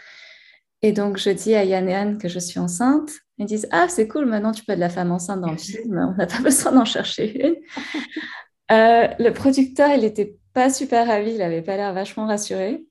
[0.83, 3.11] Et donc, je dis à Yann et Anne que je suis enceinte.
[3.39, 5.99] Ils disent Ah, c'est cool, maintenant tu peux être la femme enceinte dans le film,
[5.99, 7.57] on n'a pas besoin d'en chercher une.
[8.73, 12.87] Euh, le producteur, il n'était pas super ravi, il n'avait pas l'air vachement rassuré.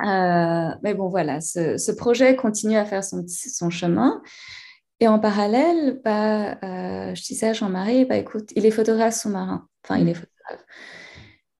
[0.00, 4.22] Mais bon, voilà, ce, projet continue à faire son, son chemin.
[5.00, 6.58] Et en parallèle, bah,
[7.14, 9.66] je disais à Jean-Marie, bah, écoute, il est photographe sous-marin.
[9.84, 10.66] Enfin, il est photographe.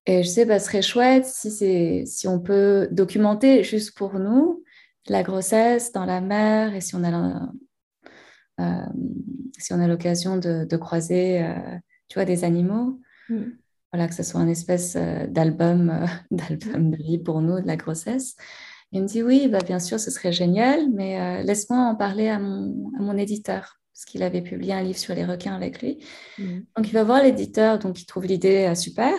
[0.05, 4.63] Et je sais, bah, ce serait chouette si, si on peut documenter juste pour nous
[5.07, 7.49] la grossesse dans la mer et si on a,
[8.59, 8.85] euh,
[9.57, 12.99] si on a l'occasion de, croiser euh, tu vois, des animaux.
[13.29, 13.51] Mm.
[13.91, 17.75] Voilà, que ce soit une espèce euh, d'album d'album de vie pour nous de la
[17.75, 18.35] grossesse.
[18.91, 22.39] Il me dit oui, bah, bien sûr, ce serait génial, mais laisse-moi en parler à
[22.39, 26.01] mon, à mon éditeur parce qu'il avait publié un livre sur les requins avec lui.
[26.37, 26.59] Mm.
[26.77, 29.13] Donc, il va voir l'éditeur, donc il trouve l'idée super.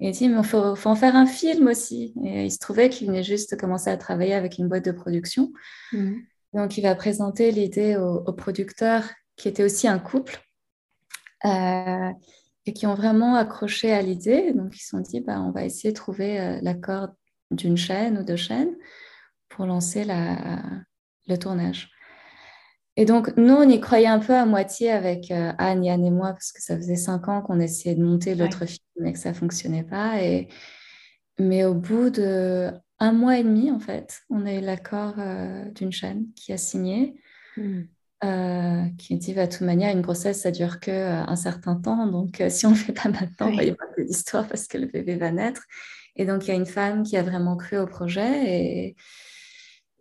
[0.00, 2.14] Et il dit, mais il faut, en faire un film aussi.
[2.24, 4.92] Et il se trouvait qu'il venait juste de commencer à travailler avec une boîte de
[4.92, 5.52] production.
[5.92, 6.14] Mm.
[6.54, 9.04] Donc, il va présenter l'idée aux, producteurs
[9.36, 10.38] qui étaient aussi un couple
[11.44, 12.10] euh,
[12.66, 14.52] et qui ont vraiment accroché à l'idée.
[14.52, 17.08] Donc, ils se sont dit, bah, on va essayer de trouver euh, l'accord
[17.50, 18.74] d'une chaîne ou de chaînes
[19.48, 20.62] pour lancer la,
[21.28, 21.90] le tournage.
[22.96, 26.10] Et donc, nous, on y croyait un peu à moitié avec euh, Anne, Yann et
[26.10, 29.18] moi, parce que ça faisait cinq ans qu'on essayait de monter l'autre film et que
[29.18, 30.22] ça ne fonctionnait pas.
[30.22, 30.48] Et...
[31.38, 35.68] Mais au bout de un mois et demi, en fait, on a eu l'accord euh,
[35.72, 37.20] d'une chaîne qui a signé,
[37.56, 37.82] hmm.
[38.24, 42.06] Euh, qui dit, bah, de toute manière, une grossesse, ça dure que un certain temps.
[42.06, 44.66] Donc, si on ne le fait pas maintenant, il va y avoir de l'histoire parce
[44.66, 45.62] que le bébé va naître.
[46.16, 48.96] Et donc, il y a une femme qui a vraiment cru au projet et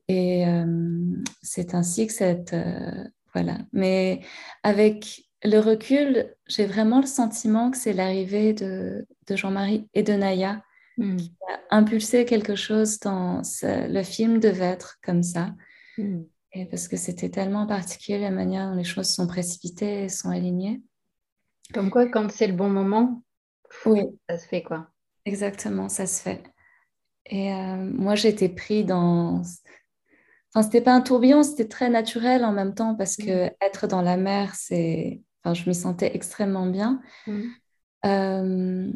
[0.07, 2.53] et euh, c'est ainsi que cette...
[2.53, 3.57] Euh, voilà.
[3.71, 4.21] Mais
[4.63, 10.61] avec le recul, j'ai vraiment le sentiment que c'est l'arrivée de, Jean-Marie et de Naya
[10.97, 11.15] hmm.
[11.15, 15.55] qui a impulsé quelque chose dans le film devait être comme ça.
[15.97, 16.23] Hmm.
[16.53, 20.29] Et parce que c'était tellement particulier la manière dont les choses sont précipitées et sont
[20.29, 20.81] alignées.
[21.73, 23.23] Comme quoi, quand c'est le bon moment,
[23.85, 24.03] oui.
[24.29, 24.87] ça se fait quoi.
[25.25, 26.43] Exactement, ça se fait.
[27.25, 29.41] Et euh, moi, j'étais pris dans
[30.53, 33.51] Enfin, c'était pas un tourbillon, c'était très naturel en même temps parce que mm.
[33.61, 37.01] être dans la mer, c'est, enfin, je m'y sentais extrêmement bien.
[37.25, 37.41] Mm.
[38.05, 38.91] Euh,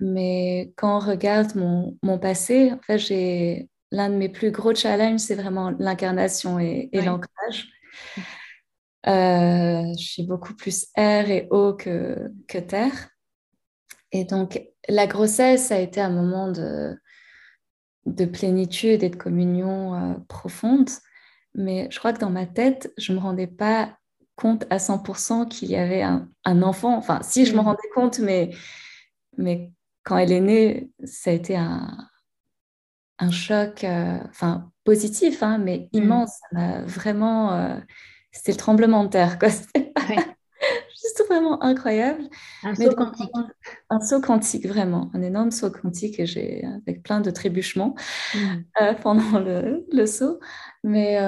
[0.00, 4.74] mais quand on regarde mon, mon passé, en fait, j'ai l'un de mes plus gros
[4.74, 7.68] challenges, c'est vraiment l'incarnation et, l'ancrage.
[9.06, 13.10] Euh, je suis beaucoup plus air et eau que, que terre.
[14.12, 16.96] Et donc, la grossesse a été un moment de,
[18.06, 20.90] de plénitude et de communion euh, profonde.
[21.54, 23.96] Mais je crois que dans ma tête, je ne me rendais pas
[24.36, 26.28] compte à 100% qu'il y avait un,
[26.62, 26.96] enfant.
[26.96, 27.64] Enfin, si je me mm.
[27.64, 28.50] rendais compte, mais,
[29.38, 29.72] mais
[30.04, 31.96] quand elle est née, ça a été un,
[33.18, 35.96] un choc, euh, enfin positif, hein, mais mm.
[35.96, 36.30] immense.
[36.30, 37.76] Ça m'a vraiment, euh,
[38.32, 39.48] c'était le tremblement de terre, quoi.
[40.90, 42.24] juste vraiment incroyable.
[42.62, 43.30] Un saut quantique.
[43.90, 45.10] Un saut quantique, vraiment.
[45.14, 47.94] Un énorme saut quantique et j'ai avec plein de trébuchements
[48.34, 48.38] mm.
[48.82, 50.38] euh, pendant le, le, saut.
[50.84, 51.18] Mais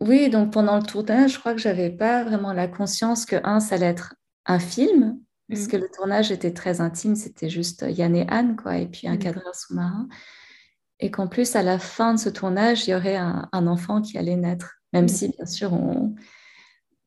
[0.00, 3.60] oui, donc pendant le tournage, je crois que j'avais pas vraiment la conscience que, un,
[3.60, 4.14] ça allait être
[4.46, 8.78] un film, parce que le tournage était très intime, c'était juste Yann et Anne, quoi,
[8.78, 10.08] et puis un cadreur sous-marin.
[11.02, 14.00] Et qu'en plus, à la fin de ce tournage, il y aurait un, un enfant
[14.00, 16.14] qui allait naître, même si, bien sûr, on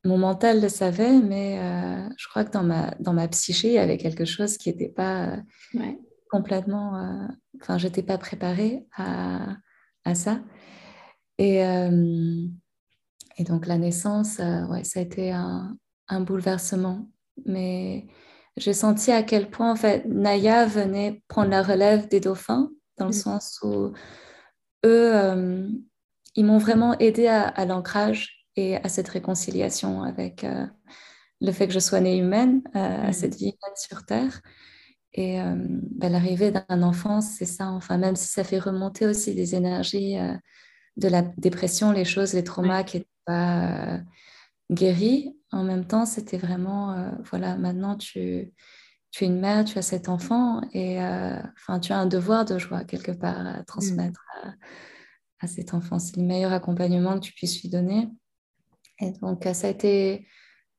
[0.06, 3.74] mon mental le savait, mais euh, je crois que dans ma, dans ma psyché, il
[3.74, 5.42] y avait quelque chose qui n'était pas
[5.76, 5.92] euh,
[6.30, 6.96] complètement.
[6.98, 7.28] Euh,
[7.62, 9.58] enfin, je n'étais pas préparée à,
[10.06, 10.40] à ça.
[11.38, 14.38] Et, et, donc, la naissance,
[14.70, 15.76] ouais, ça a été un,
[16.08, 17.10] un, bouleversement.
[17.46, 18.08] Mais
[18.56, 23.06] j'ai senti à quel point, en fait, Naya venait prendre la relève des dauphins, dans
[23.06, 23.14] le mm.
[23.14, 23.92] sens où
[24.86, 25.70] eux,
[26.36, 30.66] ils m'ont vraiment aidé à, à l'ancrage et à cette réconciliation avec euh,
[31.42, 33.14] le fait que je sois née humaine, euh, à mm.
[33.14, 34.42] cette vie humaine sur Terre.
[35.14, 39.34] Et euh, ben, l'arrivée d'un enfant, c'est ça, enfin, même si ça fait remonter aussi
[39.34, 40.18] des énergies
[40.98, 44.02] de la dépression, les choses, les traumas qui n'étaient pas
[44.70, 48.52] guéris, en même temps, c'était vraiment, voilà, maintenant tu,
[49.15, 52.58] tu es une mère, tu as cet enfant, et enfin, tu as un devoir de
[52.58, 54.47] joie quelque part à transmettre mm.
[54.49, 54.54] à,
[55.39, 55.99] à cet enfant.
[55.99, 58.10] C'est le meilleur accompagnement que tu puisses lui donner.
[58.99, 60.28] Et donc, euh, ça a été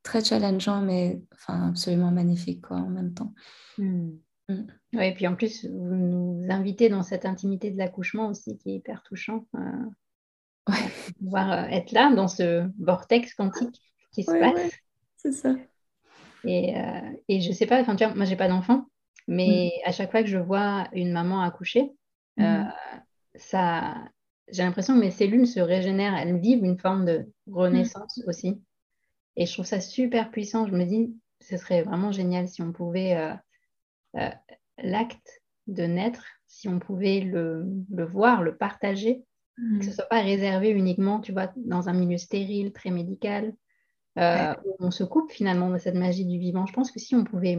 [0.03, 3.33] très challengeant, mais enfin, absolument magnifique quoi, en même temps.
[3.79, 4.11] Hmm.
[4.49, 4.67] Hmm.
[4.93, 8.71] Oui, et puis en plus, vous nous invitez dans cette intimité de l'accouchement aussi, qui
[8.71, 9.47] est hyper touchant.
[9.55, 10.73] Euh,
[11.19, 13.81] pouvoir euh, être là, dans ce vortex quantique
[14.13, 14.73] qui se passe.
[15.17, 15.55] c'est ça.
[16.47, 18.87] Et, euh, et je sais pas, enfin, tu vois, moi, j'ai pas d'enfant,
[19.27, 19.89] mais hmm.
[19.89, 21.91] à chaque fois que je vois une maman accoucher,
[23.39, 23.95] ça,
[24.49, 28.29] j'ai l'impression que mes cellules se régénèrent, elles vivent une forme de renaissance mm.
[28.29, 28.63] aussi.
[29.37, 30.67] Et je trouve ça super puissant.
[30.67, 33.35] Je me dis, ce serait vraiment génial si on pouvait, euh,
[34.17, 34.31] euh,
[34.79, 39.25] l'acte de naître, si on pouvait le, voir, le partager,
[39.57, 39.95] que ce ne mm.
[39.95, 43.53] soit pas réservé uniquement, tu vois, dans un milieu stérile, très médical,
[44.19, 46.67] euh, on se coupe finalement de cette magie du vivant.
[46.67, 47.59] Je pense que si on pouvait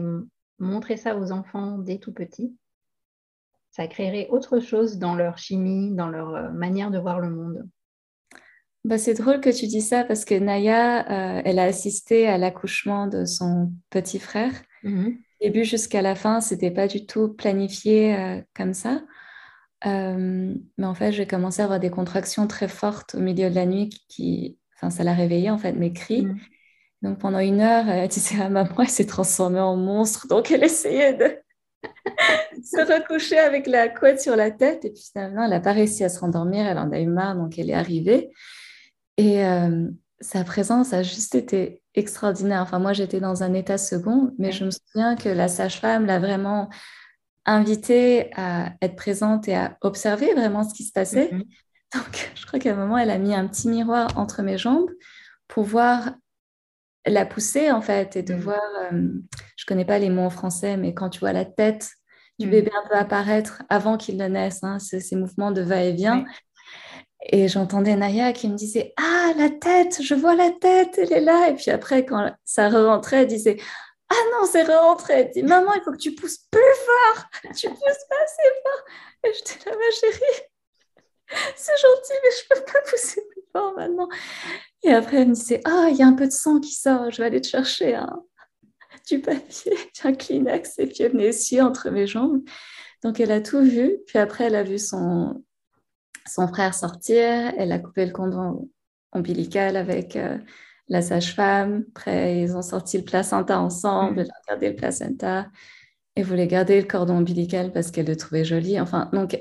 [0.58, 2.56] montrer ça aux enfants dès tout petits,
[3.70, 7.68] ça créerait autre chose dans leur chimie, dans leur euh, manière de voir le monde.
[8.84, 11.00] Bah, c'est drôle que tu dis ça parce que Naya,
[11.38, 14.52] euh, elle a assisté à l'accouchement de son petit frère.
[14.82, 19.02] Mm début jusqu'à la fin, c'était pas du tout planifié euh, comme ça.
[19.84, 23.64] mais en fait, j'ai commencé à avoir des contractions très fortes au milieu de la
[23.64, 26.26] nuit qui, enfin, ça l'a réveillée en fait, mes cris.
[26.26, 26.38] Mm.
[27.02, 30.26] Donc pendant une heure, elle disait à maman, elle s'est transformée en monstre.
[30.28, 31.36] Donc elle essayait de
[32.62, 34.84] se recoucher avec la couette sur la tête.
[34.84, 36.66] Et puis finalement, elle n'a pas réussi à se rendormir.
[36.66, 38.30] Elle en a eu marre, donc elle est arrivée.
[39.16, 39.88] Et euh,
[40.20, 42.62] sa présence a juste été extraordinaire.
[42.62, 46.18] Enfin, moi, j'étais dans un état second, mais je me souviens que la sage-femme l'a
[46.18, 46.68] vraiment
[47.46, 51.30] invitée à être présente et à observer vraiment ce qui se passait.
[51.32, 51.46] Mm-hmm.
[51.94, 54.90] Donc, je crois qu'à un moment, elle a mis un petit miroir entre mes jambes
[55.46, 56.10] pour voir
[57.06, 58.40] la pousser, en fait, et de mm.
[58.40, 58.60] voir,
[58.92, 59.08] euh,
[59.56, 61.90] je connais pas les mots en français, mais quand tu vois la tête
[62.38, 62.50] du mm.
[62.50, 66.24] bébé un peu apparaître avant qu'il ne naisse, hein, ces mouvements de va-et-vient.
[67.30, 71.20] Et j'entendais Naya qui me disait Ah, la tête, je vois la tête, elle est
[71.20, 71.48] là.
[71.48, 73.56] Et puis après, quand ça re-rentrait, elle disait
[74.08, 75.14] Ah non, c'est re-rentré.
[75.14, 77.24] Elle dit Maman, il faut que tu pousses plus fort.
[77.56, 78.84] Tu pousses pas assez fort.
[79.24, 80.42] Et je dis là, ma chérie,
[81.56, 84.08] c'est gentil, mais je peux pas pousser plus fort maintenant.
[84.82, 87.10] Et après, elle me disait, ah, il y a un peu de sang qui sort,
[87.10, 88.22] je vais aller te chercher un,
[89.08, 89.72] du papier,
[90.04, 90.78] un Kleenex.
[90.78, 92.42] Et puis elle venait ici entre mes jambes.
[93.02, 93.98] Donc elle a tout vu.
[94.06, 95.44] Puis après, elle a vu son,
[96.26, 97.52] son frère sortir.
[97.56, 98.68] Elle a coupé le cordon
[99.12, 100.38] ombilical avec euh,
[100.88, 101.84] la sage-femme.
[101.90, 104.16] Après, ils ont sorti le placenta ensemble.
[104.16, 104.20] Mm.
[104.20, 105.46] Elle a gardé le placenta.
[106.16, 108.80] Et voulait garder le cordon ombilical parce qu'elle le trouvait joli.
[108.80, 109.38] Enfin, donc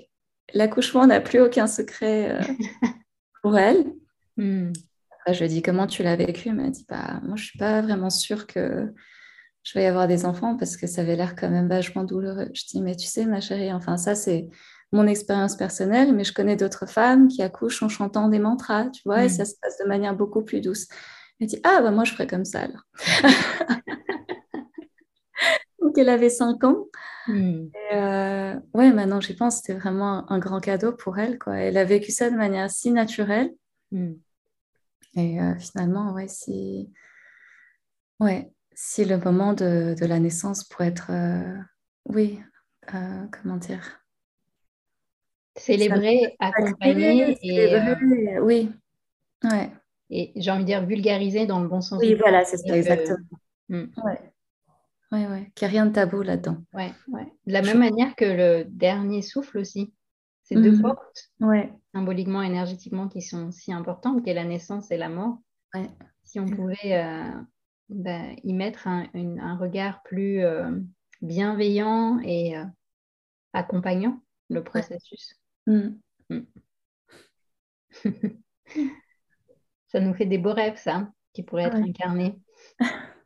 [0.54, 2.54] l'accouchement n'a plus aucun secret euh,
[3.42, 3.86] pour elle.
[4.38, 4.72] Hmm.
[5.28, 6.50] je lui ai dit comment tu l'as vécu?
[6.50, 8.94] Elle m'a dit bah, moi je suis pas vraiment sûre que
[9.64, 12.50] je vais y avoir des enfants parce que ça avait l'air quand même vachement douloureux.
[12.54, 14.48] Je dis mais tu sais ma chérie, enfin ça c'est
[14.94, 19.02] mon expérience personnelle, mais je connais d'autres femmes qui accouchent en chantant des mantras, tu
[19.06, 19.30] vois, et hmm.
[19.30, 20.88] ça se passe de manière beaucoup plus douce.
[21.40, 22.84] Elle dit ah bah moi je ferais comme ça alors.
[25.98, 26.86] Donc elle avait 5 ans.
[27.28, 27.68] Hmm.
[27.92, 31.40] Euh, ouais, maintenant j'y pense, c'était vraiment un, grand cadeau pour elle.
[31.40, 31.58] Quoi.
[31.58, 33.52] Elle a vécu ça de manière si naturelle.
[33.92, 34.14] Hmm.
[35.16, 36.92] Et euh, finalement, ouais, si...
[38.20, 41.58] ouais, si le moment de, de la naissance pourrait être, euh,
[42.06, 42.40] oui,
[43.32, 44.00] comment dire?
[45.56, 48.40] Célébrer, accompagner et.
[48.42, 48.72] oui,
[49.44, 49.72] ouais.
[50.12, 52.00] Et j'ai envie de dire vulgariser dans le bon sens.
[52.00, 53.18] Oui, voilà, c'est ça, exactement.
[53.70, 53.88] Hmm.
[54.06, 54.22] Ouais.
[55.12, 56.58] Oui, oui, qu'il n'y a rien de tabou là-dedans.
[56.74, 57.32] Ouais, ouais.
[57.46, 59.94] De la même manière que le dernier souffle aussi.
[60.44, 60.82] C'est deux mhm.
[60.82, 61.74] portes, ouais.
[61.94, 65.40] symboliquement, énergétiquement, qui sont si importantes, qu'est la naissance et la mort.
[65.74, 65.90] Ouais.
[66.24, 67.32] Si on pouvait euh,
[67.90, 70.72] ben, y mettre un, regard plus euh,
[71.22, 72.64] bienveillant et euh,
[73.52, 75.36] accompagnant le processus.
[75.68, 75.90] Mm.
[76.30, 76.40] Mm.
[79.88, 82.40] ça nous fait des beaux rêves, ça, qui pourraient être incarnés.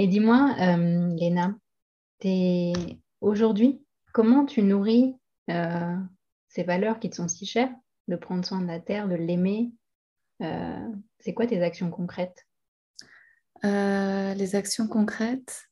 [0.00, 1.56] Et dis-moi, euh, Léna,
[3.20, 5.16] aujourd'hui, comment tu nourris
[5.50, 5.96] euh,
[6.46, 7.74] ces valeurs qui te sont si chères,
[8.06, 9.72] de prendre soin de la terre, de l'aimer
[10.40, 12.46] euh, C'est quoi tes actions concrètes?
[13.64, 15.64] Les actions concrètes,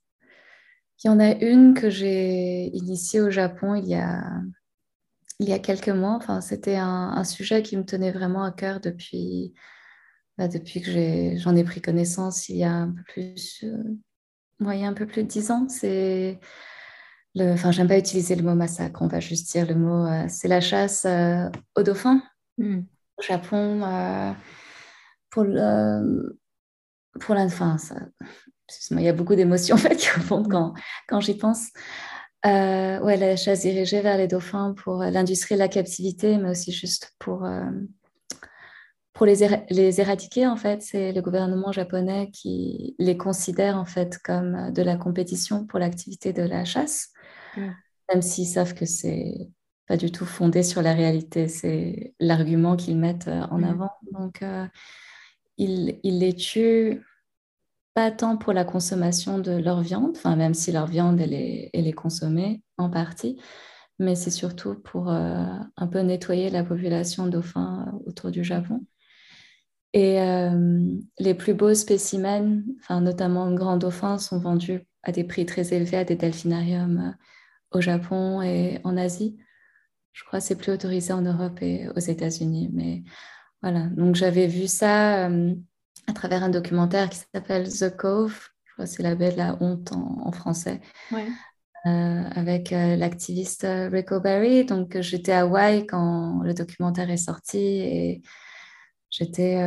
[1.05, 4.25] il y en a une que j'ai initiée au Japon il y a,
[5.39, 6.17] il y a quelques mois.
[6.17, 9.55] Enfin, c'était un, sujet qui me tenait vraiment à cœur depuis,
[10.37, 13.65] bah, depuis que j'en ai, pris connaissance il y a un peu plus
[14.61, 15.69] il y a un peu plus de dix ans.
[15.69, 16.38] C'est
[17.37, 20.25] le, enfin, j'aime pas utiliser le mot massacre, on va juste dire le mot, euh,
[20.29, 22.23] c'est la chasse euh, aux dauphins
[22.57, 22.81] hmm.
[23.19, 24.33] au Japon euh,
[25.31, 26.38] pour le,
[27.21, 27.97] pour la, fin, ça,
[28.90, 30.75] il y a beaucoup d'émotions en fait qui remontent quand,
[31.09, 31.69] quand j'y pense.
[32.42, 37.13] ouais, la chasse dirigée vers les dauphins pour l'industrie de la captivité, mais aussi juste
[37.19, 37.46] pour
[39.17, 44.19] pour les, les, éradiquer, en fait, c'est le gouvernement japonais qui les considère en fait
[44.23, 47.12] comme euh, de la compétition pour l'activité de la chasse,
[47.56, 47.71] mm.
[48.12, 49.48] même s'ils savent que c'est
[49.88, 51.48] pas du tout fondé sur la réalité.
[51.48, 53.64] C'est l'argument qu'ils mettent euh, en mm.
[53.64, 53.92] avant.
[54.12, 54.67] Donc, euh,
[55.56, 57.02] ils, ils, les tuent
[57.94, 61.71] pas tant pour la consommation de leur viande, enfin même si leur viande elle est,
[61.73, 63.40] elle est consommée en partie,
[63.98, 68.85] mais c'est surtout pour un peu nettoyer la population de dauphins autour du Japon.
[69.93, 70.79] Et euh,
[71.19, 75.99] les plus beaux spécimens, enfin, notamment grands dauphins, sont vendus à des prix très élevés
[75.99, 79.39] à des delphinariums euh, au Japon et en Asie.
[80.13, 82.71] Je crois que c'est plus autorisé en Europe et aux États-Unis.
[82.73, 83.03] Mais
[83.63, 88.49] voilà, donc j'avais vu ça à travers un documentaire qui s'appelle The Cove.
[88.65, 90.81] Je crois que c'est la belle la honte en, français.
[91.85, 94.65] avec l'activiste Rico Berry.
[94.65, 98.23] Donc, j'étais à Hawaï quand le documentaire est sorti et
[99.17, 99.58] j'étais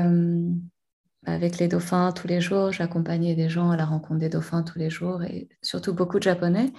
[1.26, 2.72] avec les dauphins tous les jours.
[2.72, 6.24] J'accompagnais des gens à la rencontre des dauphins tous les jours et surtout beaucoup de
[6.24, 6.72] Japonais.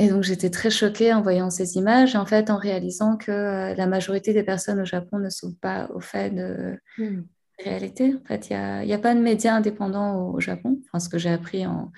[0.00, 3.32] Et donc j'étais très choquée en voyant ces images et en fait en réalisant que
[3.32, 7.24] euh, la majorité des personnes au Japon ne sont pas au fait de hmm.
[7.64, 8.14] réalité.
[8.14, 8.56] En fait, il
[8.86, 11.90] n'y a, a, pas de médias indépendants au, Japon, enfin, ce que j'ai appris en,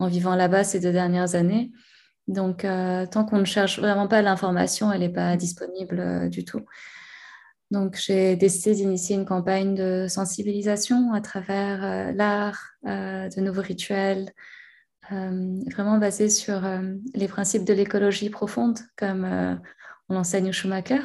[0.00, 1.70] en vivant là-bas ces deux dernières années.
[2.26, 6.44] Donc euh, tant qu'on ne cherche vraiment pas l'information, elle n'est pas disponible euh, du
[6.44, 6.62] tout.
[7.72, 13.62] Donc, j'ai décidé d'initier une campagne de sensibilisation à travers euh, l'art, euh, de nouveaux
[13.62, 14.32] rituels,
[15.10, 16.62] euh, vraiment basés sur
[17.14, 19.24] les principes de l'écologie profonde, comme
[20.08, 21.00] on l'enseigne au Schumacher.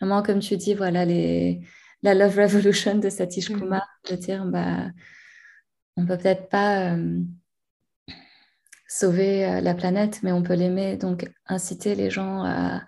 [0.00, 1.60] Vraiment, comme tu dis, voilà, les,
[2.02, 3.58] la Love Revolution de Satish mm.
[3.58, 4.90] Kumar, de dire, bah,
[5.96, 6.96] on peut peut-être pas
[8.88, 10.96] sauver la planète, mais on peut l'aimer.
[10.96, 12.82] Donc, inciter les gens à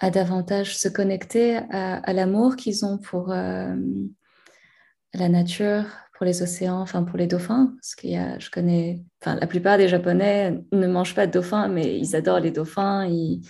[0.00, 3.76] à davantage se connecter à, l'amour qu'ils ont pour euh,
[5.12, 5.84] la nature,
[6.16, 7.74] pour les océans, enfin pour les dauphins.
[7.76, 11.32] Parce qu'il y a, je connais, enfin la plupart des Japonais ne mangent pas de
[11.32, 13.04] dauphins, mais ils adorent les dauphins.
[13.06, 13.42] Ils,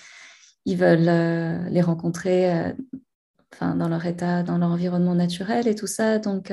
[0.67, 2.73] veulent euh, les rencontrer, euh,
[3.61, 6.19] dans leur état, dans leur environnement naturel et tout ça.
[6.19, 6.53] Donc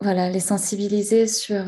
[0.00, 1.64] voilà, les sensibiliser sur,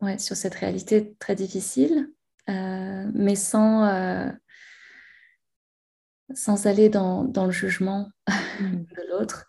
[0.00, 2.08] ouais, sur cette réalité très difficile,
[2.46, 3.84] mais sans
[6.34, 8.08] sans aller dans, dans le jugement
[8.60, 8.76] mm.
[8.76, 9.46] de l'autre,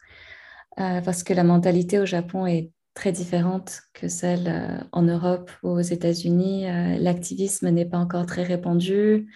[0.80, 5.52] euh, parce que la mentalité au Japon est très différente que celle euh, en Europe
[5.64, 6.70] ou aux États-Unis.
[6.70, 9.28] Euh, l'activisme n'est pas encore très répandu.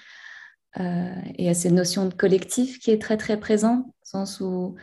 [0.78, 0.82] et
[1.38, 4.76] il y a cette notion de collectif qui est très très présent, au sens où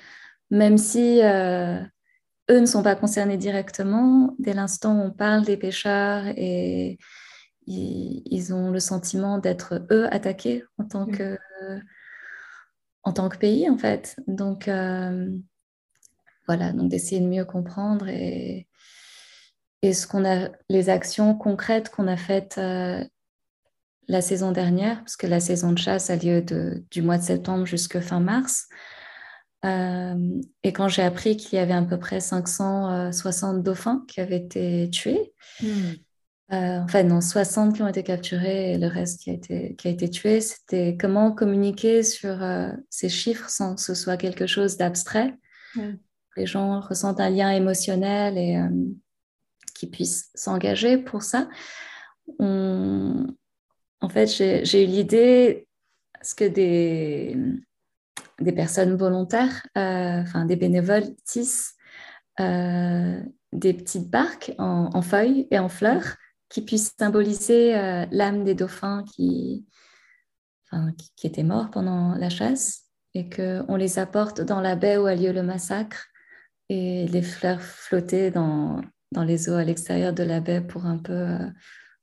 [0.50, 6.26] même si eux ne sont pas concernés directement, dès l'instant où on parle des pêcheurs
[6.36, 6.98] et
[7.66, 11.12] ils, ils ont le sentiment d'être eux attaqués en tant mm.
[11.12, 11.38] que
[13.02, 14.16] en tant que pays, en fait.
[14.26, 15.30] Donc, euh,
[16.46, 18.66] voilà, donc d'essayer de mieux comprendre et,
[19.82, 23.04] et ce qu'on a, les actions concrètes qu'on a faites euh,
[24.08, 26.42] la saison dernière, parce que la saison de chasse a lieu
[26.90, 28.66] du mois de septembre jusqu'à fin mars.
[29.64, 34.38] Euh, et quand j'ai appris qu'il y avait à peu près 560 dauphins qui avaient
[34.38, 35.94] été tués, hmm.
[36.52, 39.88] Euh, enfin, non, 60 qui ont été capturés et le reste qui a été, qui
[39.88, 40.40] a été tué.
[40.40, 45.34] C'était comment communiquer sur euh, ces chiffres sans que ce soit quelque chose d'abstrait?
[46.36, 48.68] Les gens ressentent un lien émotionnel et euh,
[49.74, 51.48] qui puissent s'engager pour ça.
[52.40, 55.68] En fait, j'ai eu l'idée
[56.22, 57.36] ce que des,
[58.40, 61.74] des personnes volontaires, enfin des bénévoles, tissent
[62.38, 66.16] des petites barques en, en feuilles et en fleurs
[66.48, 69.66] qui puisse symboliser euh, l'âme des dauphins qui,
[71.16, 72.84] qui, étaient morts pendant la chasse
[73.14, 76.06] et qu'on les apporte dans la baie où a lieu le massacre
[76.68, 78.80] et les fleurs flotter dans,
[79.12, 81.46] dans les eaux à l'extérieur de la baie pour un peu euh,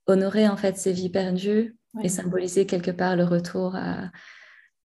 [0.08, 4.12] honorer en fait ces vies perdues et symboliser quelque part le retour à,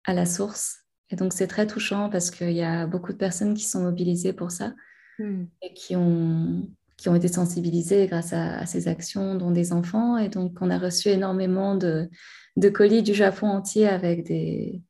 [0.04, 0.84] à la source.
[1.10, 4.32] Et donc c'est très touchant parce qu'il y a beaucoup de personnes qui sont mobilisées
[4.32, 4.74] pour ça
[5.18, 5.44] hmm.
[5.62, 6.68] et qui ont
[7.00, 10.18] qui ont été sensibilisés grâce à, ces actions, dont des enfants.
[10.18, 12.10] Et donc, on a reçu énormément de,
[12.56, 14.82] de colis du Japon entier avec des,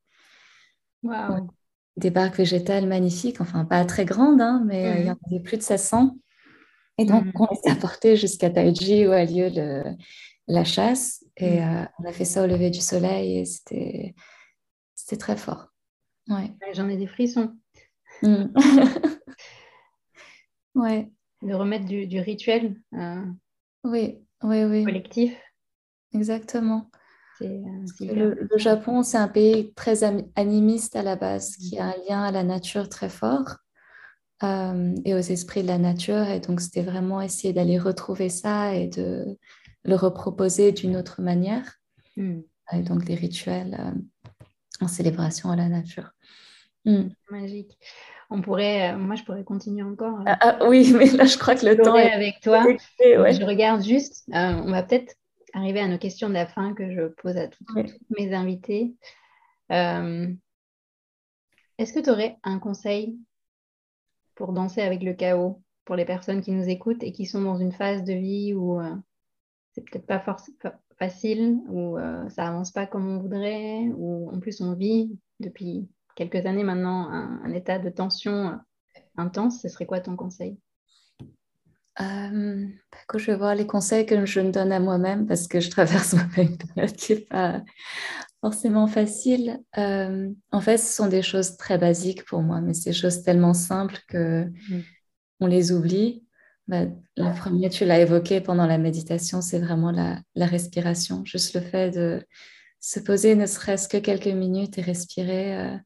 [1.96, 5.40] des parcs végétales magnifiques, enfin pas très grandes, hein, mais euh, il y en avait
[5.40, 6.16] plus de 700.
[6.98, 7.32] Et donc, mm.
[7.36, 9.84] on les a portés jusqu'à Taiji où a lieu le,
[10.48, 11.24] la chasse.
[11.36, 11.62] Et mm.
[11.62, 14.16] euh, on a fait ça au lever du soleil et c'était,
[15.16, 15.68] très fort.
[16.28, 16.52] Ouais.
[16.72, 17.54] J'en ai des frissons.
[18.22, 18.46] Mm.
[20.74, 21.08] ouais
[21.42, 23.24] de remettre du, rituel euh,
[23.84, 24.84] oui, oui, oui.
[24.84, 25.36] collectif.
[26.12, 26.90] Exactement.
[27.42, 27.56] Euh,
[28.00, 30.04] le, Japon, c'est un pays très
[30.36, 33.56] animiste à la base, qui a un lien à la nature très fort
[34.42, 36.28] euh, et aux esprits de la nature.
[36.28, 39.38] Et donc, c'était vraiment essayer d'aller retrouver ça et de
[39.84, 41.76] le reproposer d'une autre manière.
[42.16, 42.40] Hmm.
[42.72, 43.94] Et donc, les rituels
[44.80, 46.10] en célébration à la nature.
[46.84, 47.08] Hmm.
[47.30, 47.78] Magique
[48.30, 50.20] on pourrait, euh, moi, je pourrais continuer encore.
[50.20, 52.64] Euh, ah, ah, oui, mais là, je crois que le temps est avec toi.
[52.98, 54.24] Je regarde juste.
[54.32, 55.14] Euh, on va peut-être
[55.52, 57.68] arriver à nos questions de la fin que je pose à toutes,
[58.16, 58.94] mes invités.
[59.68, 60.36] Est-ce
[61.92, 63.18] que tu aurais un conseil
[64.36, 67.56] pour danser avec le chaos pour les personnes qui nous écoutent et qui sont dans
[67.56, 68.80] une phase de vie où
[69.72, 70.24] c'est peut-être pas
[70.98, 76.46] facile, où ça avance pas comme on voudrait, où en plus on vit depuis quelques
[76.46, 78.58] années maintenant un, état de tension
[79.16, 80.58] intense, ce serait quoi ton conseil?
[82.00, 82.66] Euh,
[83.14, 86.14] je vais voir les conseils que je me donne à moi-même parce que je traverse
[86.14, 87.62] moi-même une période qui n'est pas
[88.40, 89.60] forcément facile.
[89.76, 93.22] Euh, en fait, ce sont des choses très basiques pour moi, mais c'est des choses
[93.22, 94.82] tellement simples que mm.
[95.40, 96.24] on les oublie.
[96.68, 96.84] Bah,
[97.16, 101.24] le premier, tu l'as évoqué pendant la méditation, c'est vraiment la, la, respiration.
[101.24, 102.24] Juste le fait de
[102.78, 105.76] se poser ne serait-ce que quelques minutes et respirer euh,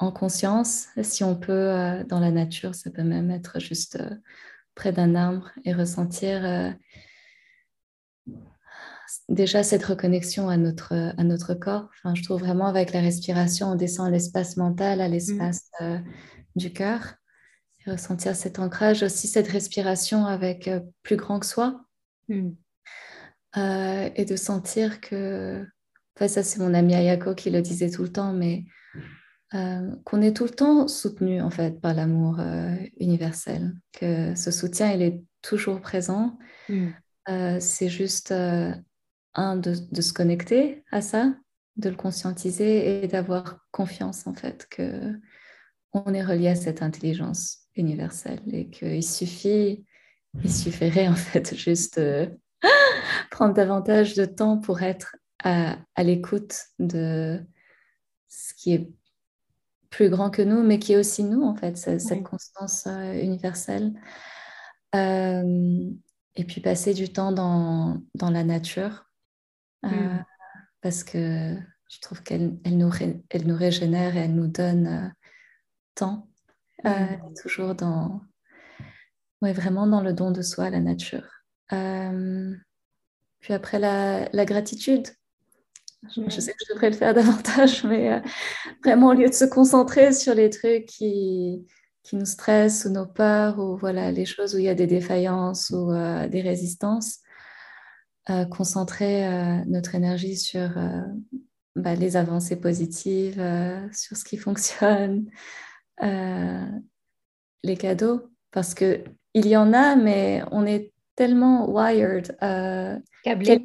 [0.00, 0.88] en conscience.
[1.02, 4.02] Si on peut, euh, dans la nature, ça peut même être juste
[4.74, 6.74] près d'un arbre et ressentir
[9.28, 11.88] déjà cette reconnexion à notre, à notre corps.
[11.98, 15.84] Enfin, je trouve vraiment avec la respiration, on descend à l'espace mental, à l'espace mm.
[15.84, 15.98] euh,
[16.56, 17.14] du cœur.
[17.86, 21.80] Et ressentir cet ancrage, aussi cette respiration avec euh, plus grand que soi.
[22.28, 22.50] Mm.
[23.56, 25.66] Euh, et de sentir que,
[26.16, 28.64] enfin, ça c'est mon ami Ayako qui le disait tout le temps, mais
[29.52, 32.40] qu'on est tout le temps soutenu en fait par l'amour
[32.98, 36.38] universel, que ce soutien il est toujours présent.
[36.68, 36.88] Mm.
[37.58, 41.34] c'est juste un, de, se connecter à ça,
[41.76, 45.14] de le conscientiser et d'avoir confiance en fait que
[45.92, 49.84] on est relié à cette intelligence universelle et qu'il suffit,
[50.44, 52.00] il suffirait en fait juste
[53.30, 57.40] prendre davantage de temps pour être à, l'écoute de
[58.28, 58.90] ce qui est
[59.90, 63.92] plus grand que nous, mais qui est aussi nous en fait, cette, constance euh, universelle.
[64.94, 65.90] Euh,
[66.36, 69.04] et puis passer du temps dans, dans la nature,
[69.84, 70.24] euh, mm.
[70.80, 71.56] parce que
[71.88, 72.90] je trouve qu'elle elle nous,
[73.30, 75.12] elle nous régénère et elle nous donne.
[76.02, 76.08] Euh,
[76.88, 77.34] mm.
[77.42, 78.22] toujours dans,
[79.42, 81.28] ouais, vraiment dans le don de soi, la nature.
[81.68, 85.08] puis après, la, la gratitude.
[86.14, 86.30] Je, mm.
[86.30, 88.22] sais que je devrais le faire davantage, mais
[88.84, 91.66] vraiment, au lieu de se concentrer sur les trucs qui,
[92.02, 94.86] qui nous stressent ou nos peurs ou voilà, les choses où il y a des
[94.86, 95.92] défaillances ou
[96.28, 97.20] des résistances,
[98.50, 101.02] concentrer euh, notre énergie sur euh,
[101.76, 105.30] bah, les avancées positives, euh, sur ce qui fonctionne,
[107.62, 112.36] les cadeaux, parce que il y en a, mais on est tellement wired,
[113.22, 113.62] câblé,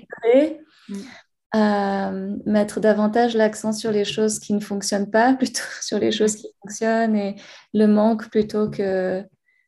[2.45, 6.47] mettre davantage l'accent sur les choses qui ne fonctionnent pas, plutôt sur les choses qui
[6.61, 7.35] fonctionnent et
[7.73, 9.23] le manque plutôt que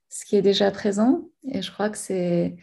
[0.09, 1.29] ce qui est déjà présent.
[1.49, 2.55] Et je crois que c'est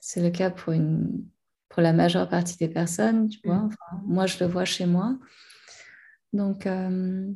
[0.00, 1.24] c'est le cas pour une
[1.70, 3.56] pour la majeure partie des personnes, tu vois.
[3.56, 3.70] Mm.
[4.06, 5.16] moi, je le vois chez moi.
[6.32, 7.32] Donc, euh,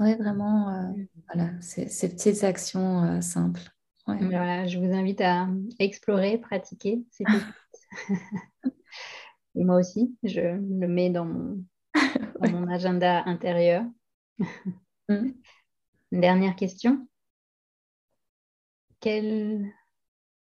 [0.00, 1.06] oui, vraiment, euh, mm.
[1.32, 3.62] voilà, ces petites actions euh, simples.
[4.06, 7.04] Voilà, je vous invite à explorer, pratiquer
[9.58, 11.64] Et moi aussi, je le mets dans mon,
[12.40, 13.84] mon agenda intérieur.
[15.08, 15.32] Mm.
[16.12, 17.08] dernière question.
[19.00, 19.72] Quel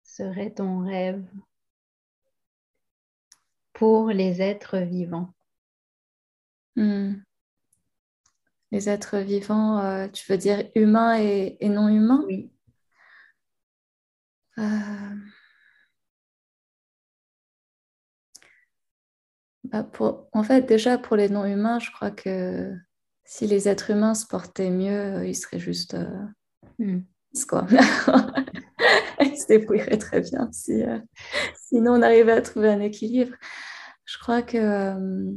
[0.04, 1.24] serait ton rêve
[3.72, 5.34] pour les êtres vivants?
[6.76, 7.14] Hmm.
[8.70, 12.22] Les êtres vivants, euh, tu veux dire humains et, non humains?
[12.26, 12.52] Oui.
[14.58, 15.16] Euh,
[19.72, 19.88] bah,
[20.32, 22.74] en fait, déjà pour les non humains, je crois que
[23.24, 26.26] si les êtres humains se portaient mieux, ils seraient juste euh,
[26.78, 27.00] hmm.
[27.48, 27.66] quoi.
[29.20, 30.82] ils se débrouilleraient très bien si,
[31.56, 33.34] sinon on arrivait à trouver un équilibre.
[34.04, 35.32] Je crois que euh,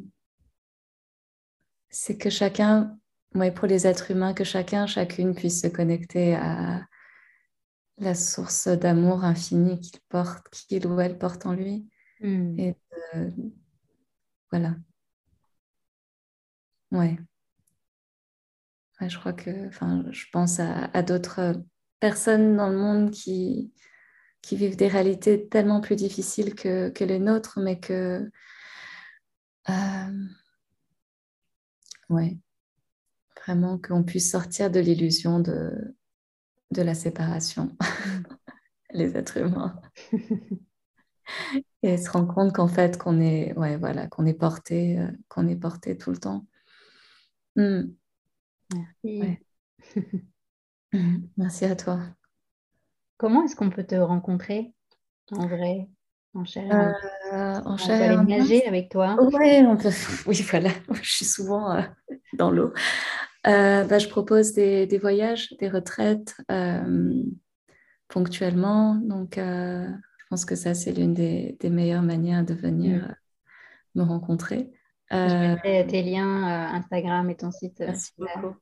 [1.90, 2.98] c'est que chacun,
[3.36, 6.86] ouais, pour les êtres humains, que chacun, chacune puisse se connecter à
[8.00, 11.88] la source d'amour infini qu'il porte, qu'il ou elle porte en lui.
[12.20, 12.60] Hmm.
[12.60, 12.76] Et
[14.56, 14.78] voilà.
[16.92, 17.18] Ouais.
[19.02, 21.62] Je crois que, enfin, je pense à, d'autres
[22.00, 23.74] personnes dans le monde qui,
[24.42, 28.32] qui vivent des réalités tellement plus difficiles que, que les nôtres, mais que
[29.70, 30.28] euh,
[32.10, 32.38] ouais,
[33.46, 35.98] vraiment qu'on puisse sortir de l'illusion de,
[36.72, 37.76] de la séparation,
[38.92, 39.82] les êtres humains.
[41.84, 45.48] et se rendre compte qu'en fait qu'on est ouais voilà qu'on est porté euh, qu'on
[45.48, 46.46] est porté tout le temps
[47.56, 47.84] hmm.
[48.74, 49.38] merci
[51.38, 52.00] merci à toi
[53.18, 54.74] comment est-ce qu'on peut te rencontrer
[55.32, 55.88] en vrai
[56.36, 56.94] en chair
[57.34, 57.96] euh, en chair.
[57.96, 59.16] On peut aller nager avec toi?
[59.20, 59.90] Ouais, on peut...
[60.28, 60.70] Oui, voilà.
[61.02, 61.82] Je suis souvent euh,
[62.34, 62.74] dans l'eau.
[63.48, 66.36] Euh, bah, je propose des, des, voyages, des retraites
[68.08, 68.96] ponctuellement.
[68.96, 69.40] Donc,
[70.26, 73.16] je pense que ça, c'est l'une des, des, meilleures manières de venir
[73.94, 74.72] me rencontrer.
[75.12, 77.80] Je mettrai tes liens Instagram et ton site.
[77.80, 78.56] Merci beaucoup.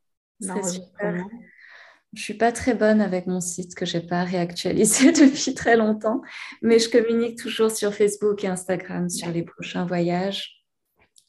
[2.14, 6.22] Je suis pas très bonne avec mon site que j'ai pas réactualisé depuis très longtemps,
[6.62, 10.64] mais je communique toujours sur Facebook et Instagram sur les prochains voyages.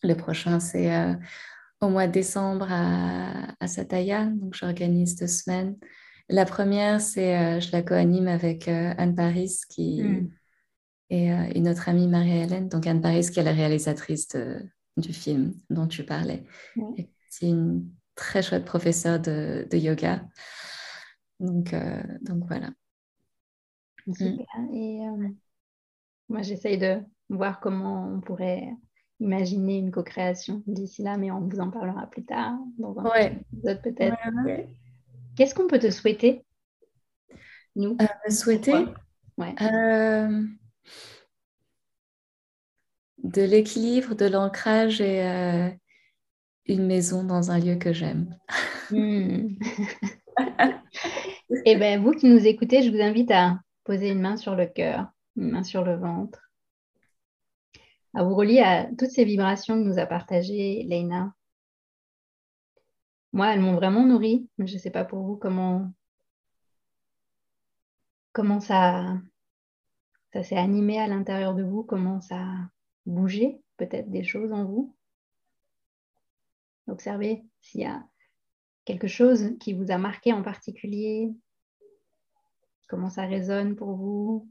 [0.03, 1.15] Le prochain, c'est euh,
[1.81, 5.77] au mois de décembre à, à Sataya, donc j'organise deux semaines.
[6.29, 10.31] La première, c'est euh, je la co-anime avec euh, Anne Paris qui hmm.
[11.11, 14.29] et une autre amie Marie-Hélène, donc Anne Paris qui est la réalisatrice
[14.97, 16.45] du film dont tu parlais.
[17.29, 20.25] C'est une très chouette professeure de, de yoga.
[21.41, 22.71] Donc, euh, donc voilà.
[24.07, 24.41] Mm.
[24.73, 25.29] Et euh,
[26.29, 28.69] moi, j'essaye de voir comment on pourrait
[29.21, 33.41] imaginer une co-création d'ici là, mais on vous en parlera plus tard dans un ouais.
[33.53, 34.17] épisode peut-être.
[35.37, 36.45] Qu'est-ce qu'on peut te souhaiter
[37.77, 37.97] Nous?
[38.01, 38.87] Euh, Souhaiter?
[39.37, 39.55] Ouais.
[43.19, 45.23] De l'équilibre, de l'ancrage et
[46.67, 48.37] une maison dans un lieu que j'aime.
[48.91, 49.49] Hmm.
[50.37, 50.37] Et
[51.67, 54.67] eh bien, vous qui nous écoutez, je vous invite à poser une main sur le
[54.67, 55.07] cœur,
[55.37, 56.51] une main sur le ventre,
[58.15, 61.35] à vous relier à toutes ces vibrations que nous a partagées Leina.
[63.35, 64.49] Moi, elles m'ont vraiment nourrie.
[64.59, 65.93] Je ne sais pas pour vous comment,
[68.33, 69.19] comment ça,
[70.33, 72.71] ça s'est animé à l'intérieur de vous, comment ça a
[73.07, 74.95] bougé peut-être des choses en vous.
[76.87, 78.07] Observez s'il y a
[78.85, 81.35] quelque chose qui vous a marqué en particulier,
[82.89, 84.49] comment ça résonne pour vous.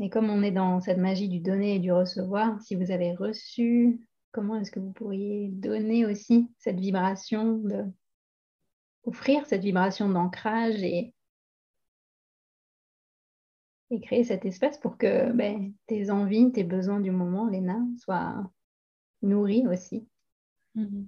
[0.00, 3.14] Et comme on est dans cette magie du donner et du recevoir, si vous avez
[3.14, 7.84] reçu, comment est-ce que vous pourriez donner aussi cette vibration de
[9.04, 11.14] offrir cette vibration d'ancrage et,
[13.90, 18.50] et créer cet espace pour que ben, tes envies, tes besoins du moment, Léna, soient
[19.22, 20.08] nourris aussi.
[20.76, 21.06] Mm-hmm.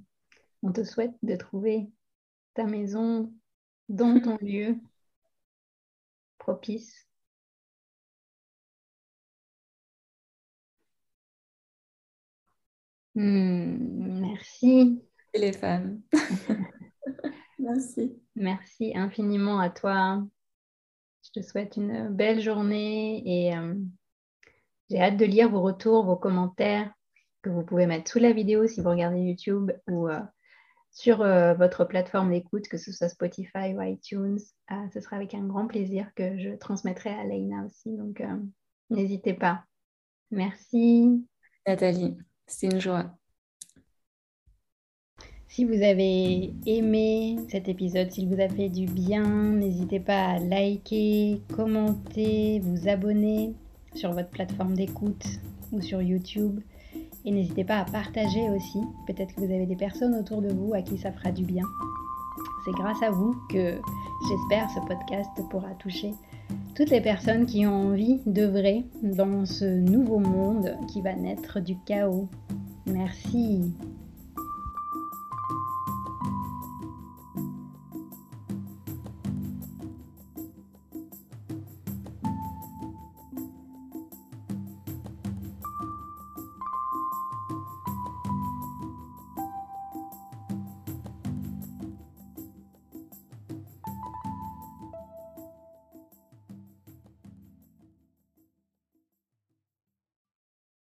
[0.63, 1.89] On te souhaite de trouver
[2.55, 3.33] ta maison
[3.89, 4.77] dans ton lieu
[6.39, 7.09] propice.
[13.15, 15.03] Hmm, merci.
[15.33, 16.01] Et les femmes.
[17.59, 18.21] merci.
[18.35, 20.25] Merci infiniment à toi.
[21.23, 23.75] Je te souhaite une belle journée et euh,
[24.91, 26.93] j'ai hâte de lire vos retours, vos commentaires
[27.43, 30.21] que vous pouvez mettre sous la vidéo si vous regardez YouTube ou euh,
[30.91, 34.39] sur euh, votre plateforme d'écoute, que ce soit Spotify ou iTunes.
[34.93, 37.97] Ce sera avec un grand plaisir que je transmettrai à Leïna aussi.
[37.97, 38.23] Donc,
[38.91, 39.65] n'hésitez pas.
[40.31, 41.27] Merci.
[41.67, 43.17] Nathalie, c'est une joie.
[45.49, 50.39] Si vous avez aimé cet épisode, s'il vous a fait du bien, n'hésitez pas à
[50.41, 53.55] liker, commenter, vous abonner
[53.95, 55.25] sur votre plateforme d'écoute
[55.71, 56.61] ou sur YouTube.
[57.25, 58.81] Et n'hésitez pas à partager aussi.
[59.07, 61.65] Peut-être que vous avez des personnes autour de vous à qui ça fera du bien.
[62.65, 63.79] C'est grâce à vous que
[64.29, 66.15] j'espère ce podcast pourra toucher
[66.75, 71.77] toutes les personnes qui ont envie d'œuvrer dans ce nouveau monde qui va naître du
[71.87, 72.29] chaos.
[72.87, 73.73] Merci.